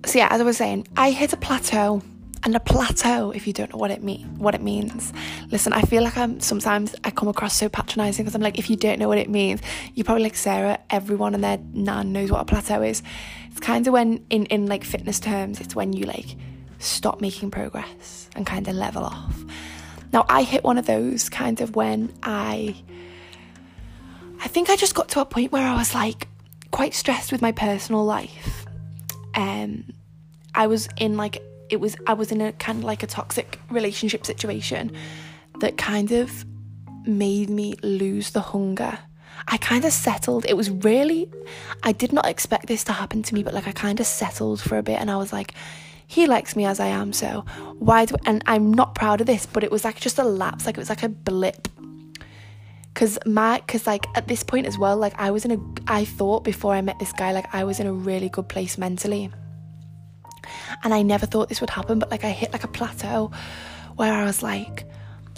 so 0.05 0.19
yeah 0.19 0.29
as 0.31 0.41
I 0.41 0.45
was 0.45 0.57
saying 0.57 0.87
I 0.97 1.11
hit 1.11 1.33
a 1.33 1.37
plateau 1.37 2.03
and 2.45 2.55
a 2.55 2.61
plateau 2.61 3.33
if 3.33 3.47
you 3.47 3.53
don't 3.53 3.73
know 3.73 3.79
what 3.79 3.91
it 3.91 4.03
mean 4.03 4.39
what 4.39 4.55
it 4.55 4.63
means. 4.63 5.13
Listen 5.51 5.73
i 5.73 5.83
feel 5.83 6.03
like 6.03 6.17
i'm 6.17 6.39
sometimes 6.41 6.95
i 7.05 7.11
come 7.11 7.29
across 7.29 7.57
so 7.57 7.69
patronizing 7.69 8.25
because 8.25 8.35
i'm 8.35 8.41
like 8.43 8.59
if 8.59 8.71
you 8.71 8.77
don't 8.77 8.99
know 8.99 9.09
what 9.09 9.19
it 9.19 9.29
means 9.29 9.61
you're 9.95 10.05
probably 10.05 10.23
like 10.23 10.37
sarah 10.37 10.79
everyone 10.91 11.35
and 11.35 11.43
their 11.43 11.59
nan 11.73 12.13
knows 12.13 12.31
what 12.31 12.41
a 12.41 12.45
plateau 12.45 12.83
is. 12.83 13.03
It's 13.51 13.61
kind 13.61 13.87
of 13.87 13.93
when 13.93 14.25
in 14.31 14.47
in 14.47 14.67
like 14.67 14.85
fitness 14.85 15.19
terms 15.19 15.61
it's 15.61 15.75
when 15.75 15.93
you 15.93 16.05
like 16.05 16.37
stop 16.79 17.21
making 17.21 17.51
progress 17.51 18.29
and 18.37 18.47
kind 18.47 18.69
of 18.69 18.75
level 18.75 19.03
off. 19.05 19.45
Now 20.13 20.25
i 20.29 20.43
hit 20.43 20.63
one 20.63 20.79
of 20.79 20.87
those 20.87 21.29
kind 21.29 21.61
of 21.61 21.75
when 21.75 22.13
i 22.23 22.77
i 24.47 24.49
think 24.49 24.71
i 24.71 24.77
just 24.77 24.95
got 24.95 25.09
to 25.09 25.21
a 25.21 25.25
point 25.25 25.51
where 25.53 25.67
i 25.67 25.75
was 25.75 25.93
like 25.95 26.29
quite 26.71 26.95
stressed 26.95 27.33
with 27.33 27.43
my 27.43 27.53
personal 27.53 28.05
life 28.05 28.65
um 29.35 29.85
i 30.55 30.67
was 30.67 30.89
in 30.97 31.17
like 31.17 31.43
it 31.69 31.81
was 31.81 31.97
I 32.07 32.13
was 32.13 32.31
in 32.31 32.41
a 32.41 32.53
kind 32.53 32.79
of 32.79 32.85
like 32.85 33.03
a 33.03 33.09
toxic 33.09 33.59
relationship 33.71 34.25
situation 34.25 34.93
that 35.61 35.77
kind 35.77 36.13
of 36.13 36.45
made 37.07 37.51
me 37.51 37.75
lose 37.83 38.31
the 38.31 38.41
hunger 38.41 39.01
I 39.49 39.59
kind 39.59 39.85
of 39.85 39.93
settled. 39.93 40.47
It 40.49 40.57
was 40.57 40.71
really, 40.71 41.31
I 41.83 41.93
did 41.93 42.13
not 42.13 42.27
expect 42.27 42.67
this 42.67 42.83
to 42.85 42.93
happen 42.93 43.23
to 43.23 43.35
me, 43.35 43.43
but 43.43 43.53
like 43.53 43.69
I 43.69 43.73
kind 43.73 44.01
of 44.01 44.07
settled 44.07 44.61
for 44.61 44.79
a 44.79 44.83
bit 44.83 44.99
and 44.99 45.11
I 45.11 45.19
was 45.19 45.33
like, 45.33 45.53
he 46.07 46.27
likes 46.27 46.57
me 46.57 46.65
as 46.65 46.81
I 46.81 46.87
am, 46.87 47.13
so 47.13 47.45
why 47.79 48.07
do, 48.07 48.15
and 48.25 48.43
I'm 48.47 48.73
not 48.73 48.95
proud 48.95 49.21
of 49.21 49.27
this, 49.27 49.45
but 49.45 49.63
it 49.63 49.71
was 49.71 49.85
like 49.85 50.01
just 50.01 50.19
a 50.19 50.25
lapse, 50.25 50.65
like 50.65 50.77
it 50.77 50.81
was 50.81 50.89
like 50.89 51.03
a 51.03 51.09
blip. 51.09 51.69
Cause 52.97 53.19
my, 53.27 53.63
cause 53.69 53.87
like 53.87 54.07
at 54.17 54.27
this 54.27 54.43
point 54.43 54.67
as 54.67 54.79
well, 54.79 54.97
like 54.97 55.13
I 55.19 55.31
was 55.31 55.45
in 55.45 55.53
a, 55.53 55.59
I 55.87 56.07
thought 56.07 56.45
before 56.45 56.73
I 56.73 56.81
met 56.81 56.99
this 56.99 57.13
guy, 57.13 57.31
like 57.31 57.55
I 57.55 57.63
was 57.63 57.79
in 57.79 57.87
a 57.87 57.93
really 57.93 58.31
good 58.31 58.49
place 58.49 58.79
mentally. 58.79 59.31
And 60.83 60.95
I 60.95 61.03
never 61.03 61.27
thought 61.27 61.51
this 61.51 61.61
would 61.61 61.69
happen, 61.69 61.99
but 61.99 62.11
like 62.11 62.25
I 62.25 62.31
hit 62.31 62.55
like 62.55 62.65
a 62.65 62.69
plateau 62.69 63.31
where 63.97 64.15
I 64.15 64.25
was 64.25 64.43
like, 64.43 64.87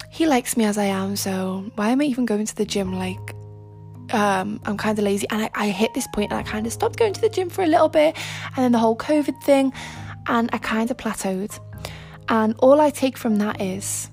he 0.09 0.29
likes 0.29 0.57
me 0.57 0.67
as 0.67 0.79
I 0.79 0.85
am, 0.85 1.17
so 1.17 1.69
why 1.75 1.91
am 1.91 2.01
I 2.01 2.05
even 2.05 2.27
going 2.27 2.47
to 2.47 2.55
the 2.55 2.65
gym? 2.65 2.93
Like, 2.93 3.35
um, 4.15 4.61
I'm 4.65 4.77
kind 4.77 4.97
of 4.97 5.05
lazy. 5.05 5.27
And 5.31 5.43
I, 5.43 5.51
I 5.55 5.71
hit 5.71 5.93
this 5.95 6.07
point 6.15 6.31
and 6.31 6.39
I 6.39 6.45
kind 6.45 6.65
of 6.65 6.73
stopped 6.73 6.97
going 6.97 7.13
to 7.13 7.21
the 7.21 7.29
gym 7.29 7.51
for 7.51 7.65
a 7.65 7.67
little 7.67 7.89
bit. 7.89 8.17
And 8.57 8.65
then 8.65 8.71
the 8.71 8.79
whole 8.79 8.97
COVID 8.97 9.43
thing, 9.43 9.73
and 10.29 10.49
I 10.53 10.59
kind 10.59 10.93
of 10.93 10.97
plateaued. 10.97 11.59
And 12.29 12.55
all 12.61 12.81
I 12.81 12.91
take 12.91 13.19
from 13.19 13.37
that 13.39 13.61
is 13.61 14.11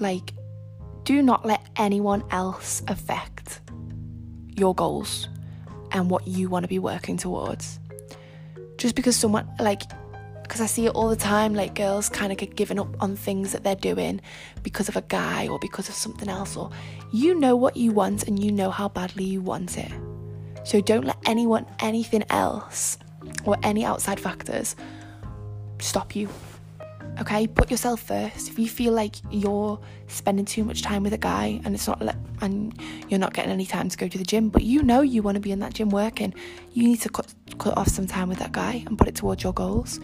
like, 0.00 0.32
do 1.04 1.22
not 1.22 1.44
let 1.44 1.66
anyone 1.76 2.24
else 2.30 2.82
affect 2.88 3.60
your 4.56 4.74
goals 4.74 5.28
and 5.92 6.10
what 6.10 6.26
you 6.26 6.48
want 6.48 6.64
to 6.64 6.68
be 6.68 6.78
working 6.78 7.16
towards. 7.16 7.78
Just 8.78 8.96
because 8.96 9.14
someone, 9.16 9.48
like, 9.60 9.82
because 10.42 10.60
I 10.60 10.66
see 10.66 10.86
it 10.86 10.90
all 10.90 11.08
the 11.08 11.16
time, 11.16 11.54
like 11.54 11.74
girls 11.74 12.08
kind 12.08 12.32
of 12.32 12.38
get 12.38 12.56
given 12.56 12.78
up 12.78 12.88
on 13.00 13.16
things 13.16 13.52
that 13.52 13.64
they're 13.64 13.74
doing 13.74 14.20
because 14.62 14.88
of 14.88 14.96
a 14.96 15.02
guy 15.02 15.48
or 15.48 15.58
because 15.58 15.88
of 15.88 15.94
something 15.94 16.28
else, 16.28 16.56
or 16.56 16.70
you 17.12 17.38
know 17.38 17.56
what 17.56 17.76
you 17.76 17.92
want 17.92 18.26
and 18.26 18.42
you 18.42 18.50
know 18.50 18.70
how 18.70 18.88
badly 18.88 19.24
you 19.24 19.40
want 19.40 19.78
it. 19.78 19.92
So 20.64 20.80
don't 20.80 21.04
let 21.04 21.18
anyone, 21.26 21.66
anything 21.80 22.24
else, 22.30 22.98
or 23.44 23.56
any 23.62 23.84
outside 23.84 24.18
factors 24.18 24.74
stop 25.78 26.16
you. 26.16 26.28
Okay, 27.20 27.46
put 27.46 27.70
yourself 27.70 28.00
first. 28.00 28.48
If 28.48 28.58
you 28.58 28.68
feel 28.68 28.92
like 28.92 29.14
you're 29.30 29.78
spending 30.08 30.44
too 30.44 30.64
much 30.64 30.82
time 30.82 31.04
with 31.04 31.12
a 31.12 31.18
guy 31.18 31.60
and 31.64 31.74
it's 31.74 31.86
not 31.86 32.02
le- 32.02 32.16
and 32.40 32.76
you're 33.08 33.20
not 33.20 33.32
getting 33.32 33.52
any 33.52 33.66
time 33.66 33.88
to 33.88 33.96
go 33.96 34.08
to 34.08 34.18
the 34.18 34.24
gym, 34.24 34.48
but 34.48 34.62
you 34.62 34.82
know 34.82 35.00
you 35.00 35.22
want 35.22 35.36
to 35.36 35.40
be 35.40 35.52
in 35.52 35.60
that 35.60 35.74
gym 35.74 35.90
working, 35.90 36.34
you 36.72 36.82
need 36.82 37.00
to 37.02 37.08
cut 37.08 37.32
cut 37.58 37.76
off 37.78 37.86
some 37.86 38.08
time 38.08 38.28
with 38.28 38.38
that 38.40 38.50
guy 38.50 38.82
and 38.86 38.98
put 38.98 39.06
it 39.06 39.14
towards 39.14 39.44
your 39.44 39.52
goals. 39.52 40.00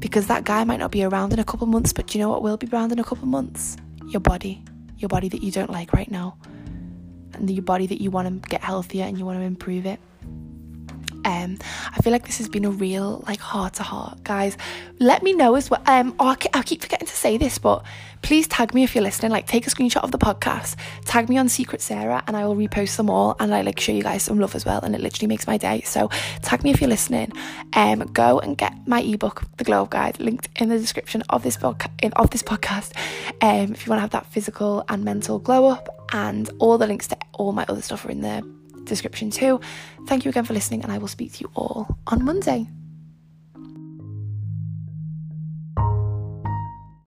Because 0.00 0.26
that 0.26 0.44
guy 0.44 0.64
might 0.64 0.80
not 0.80 0.90
be 0.90 1.04
around 1.04 1.32
in 1.32 1.38
a 1.38 1.44
couple 1.44 1.66
months, 1.68 1.92
but 1.92 2.12
you 2.12 2.20
know 2.20 2.28
what 2.28 2.42
will 2.42 2.56
be 2.56 2.66
around 2.66 2.90
in 2.90 2.98
a 2.98 3.04
couple 3.04 3.26
months? 3.28 3.76
Your 4.06 4.20
body. 4.20 4.64
Your 4.98 5.08
body 5.08 5.28
that 5.28 5.42
you 5.42 5.52
don't 5.52 5.70
like 5.70 5.92
right 5.92 6.10
now. 6.10 6.36
And 7.34 7.48
your 7.48 7.62
body 7.62 7.86
that 7.86 8.00
you 8.00 8.10
want 8.10 8.42
to 8.42 8.48
get 8.48 8.62
healthier 8.62 9.04
and 9.04 9.16
you 9.16 9.24
want 9.24 9.38
to 9.38 9.44
improve 9.44 9.86
it. 9.86 10.00
Um, 11.26 11.58
I 11.92 12.00
feel 12.02 12.12
like 12.12 12.24
this 12.24 12.38
has 12.38 12.48
been 12.48 12.64
a 12.64 12.70
real 12.70 13.24
like 13.26 13.40
heart 13.40 13.74
to 13.74 13.82
heart, 13.82 14.22
guys. 14.22 14.56
Let 15.00 15.24
me 15.24 15.32
know 15.32 15.56
as 15.56 15.68
well. 15.68 15.82
Um, 15.84 16.14
oh, 16.20 16.36
I 16.54 16.62
keep 16.62 16.80
forgetting 16.80 17.08
to 17.08 17.16
say 17.16 17.36
this, 17.36 17.58
but 17.58 17.84
please 18.22 18.46
tag 18.46 18.72
me 18.74 18.84
if 18.84 18.94
you're 18.94 19.02
listening. 19.02 19.32
Like, 19.32 19.48
take 19.48 19.66
a 19.66 19.70
screenshot 19.70 20.04
of 20.04 20.12
the 20.12 20.18
podcast, 20.18 20.76
tag 21.04 21.28
me 21.28 21.36
on 21.36 21.48
Secret 21.48 21.80
Sarah, 21.82 22.22
and 22.28 22.36
I 22.36 22.46
will 22.46 22.54
repost 22.54 22.96
them 22.96 23.10
all 23.10 23.34
and 23.40 23.52
I 23.52 23.62
like 23.62 23.80
show 23.80 23.90
you 23.90 24.04
guys 24.04 24.22
some 24.22 24.38
love 24.38 24.54
as 24.54 24.64
well. 24.64 24.80
And 24.82 24.94
it 24.94 25.00
literally 25.00 25.26
makes 25.26 25.48
my 25.48 25.58
day. 25.58 25.82
So 25.82 26.08
tag 26.42 26.62
me 26.62 26.70
if 26.70 26.80
you're 26.80 26.88
listening. 26.88 27.32
Um, 27.72 27.98
go 28.12 28.38
and 28.38 28.56
get 28.56 28.72
my 28.86 29.02
ebook, 29.02 29.42
The 29.56 29.64
Glow 29.64 29.82
Up 29.82 29.90
Guide, 29.90 30.20
linked 30.20 30.48
in 30.60 30.68
the 30.68 30.78
description 30.78 31.24
of 31.30 31.42
this 31.42 31.56
book 31.56 31.84
of 32.14 32.30
this 32.30 32.42
podcast. 32.42 32.92
Um, 33.42 33.72
if 33.72 33.84
you 33.84 33.90
want 33.90 33.98
to 33.98 34.02
have 34.02 34.10
that 34.10 34.26
physical 34.26 34.84
and 34.88 35.04
mental 35.04 35.40
glow 35.40 35.66
up, 35.66 35.88
and 36.12 36.48
all 36.60 36.78
the 36.78 36.86
links 36.86 37.08
to 37.08 37.18
all 37.32 37.50
my 37.50 37.66
other 37.68 37.82
stuff 37.82 38.06
are 38.06 38.10
in 38.10 38.20
there 38.20 38.42
description 38.86 39.30
too. 39.30 39.60
Thank 40.06 40.24
you 40.24 40.30
again 40.30 40.44
for 40.44 40.54
listening, 40.54 40.82
and 40.82 40.92
I 40.92 40.98
will 40.98 41.08
speak 41.08 41.32
to 41.34 41.40
you 41.40 41.50
all 41.54 41.98
on 42.06 42.24
Monday. 42.24 42.68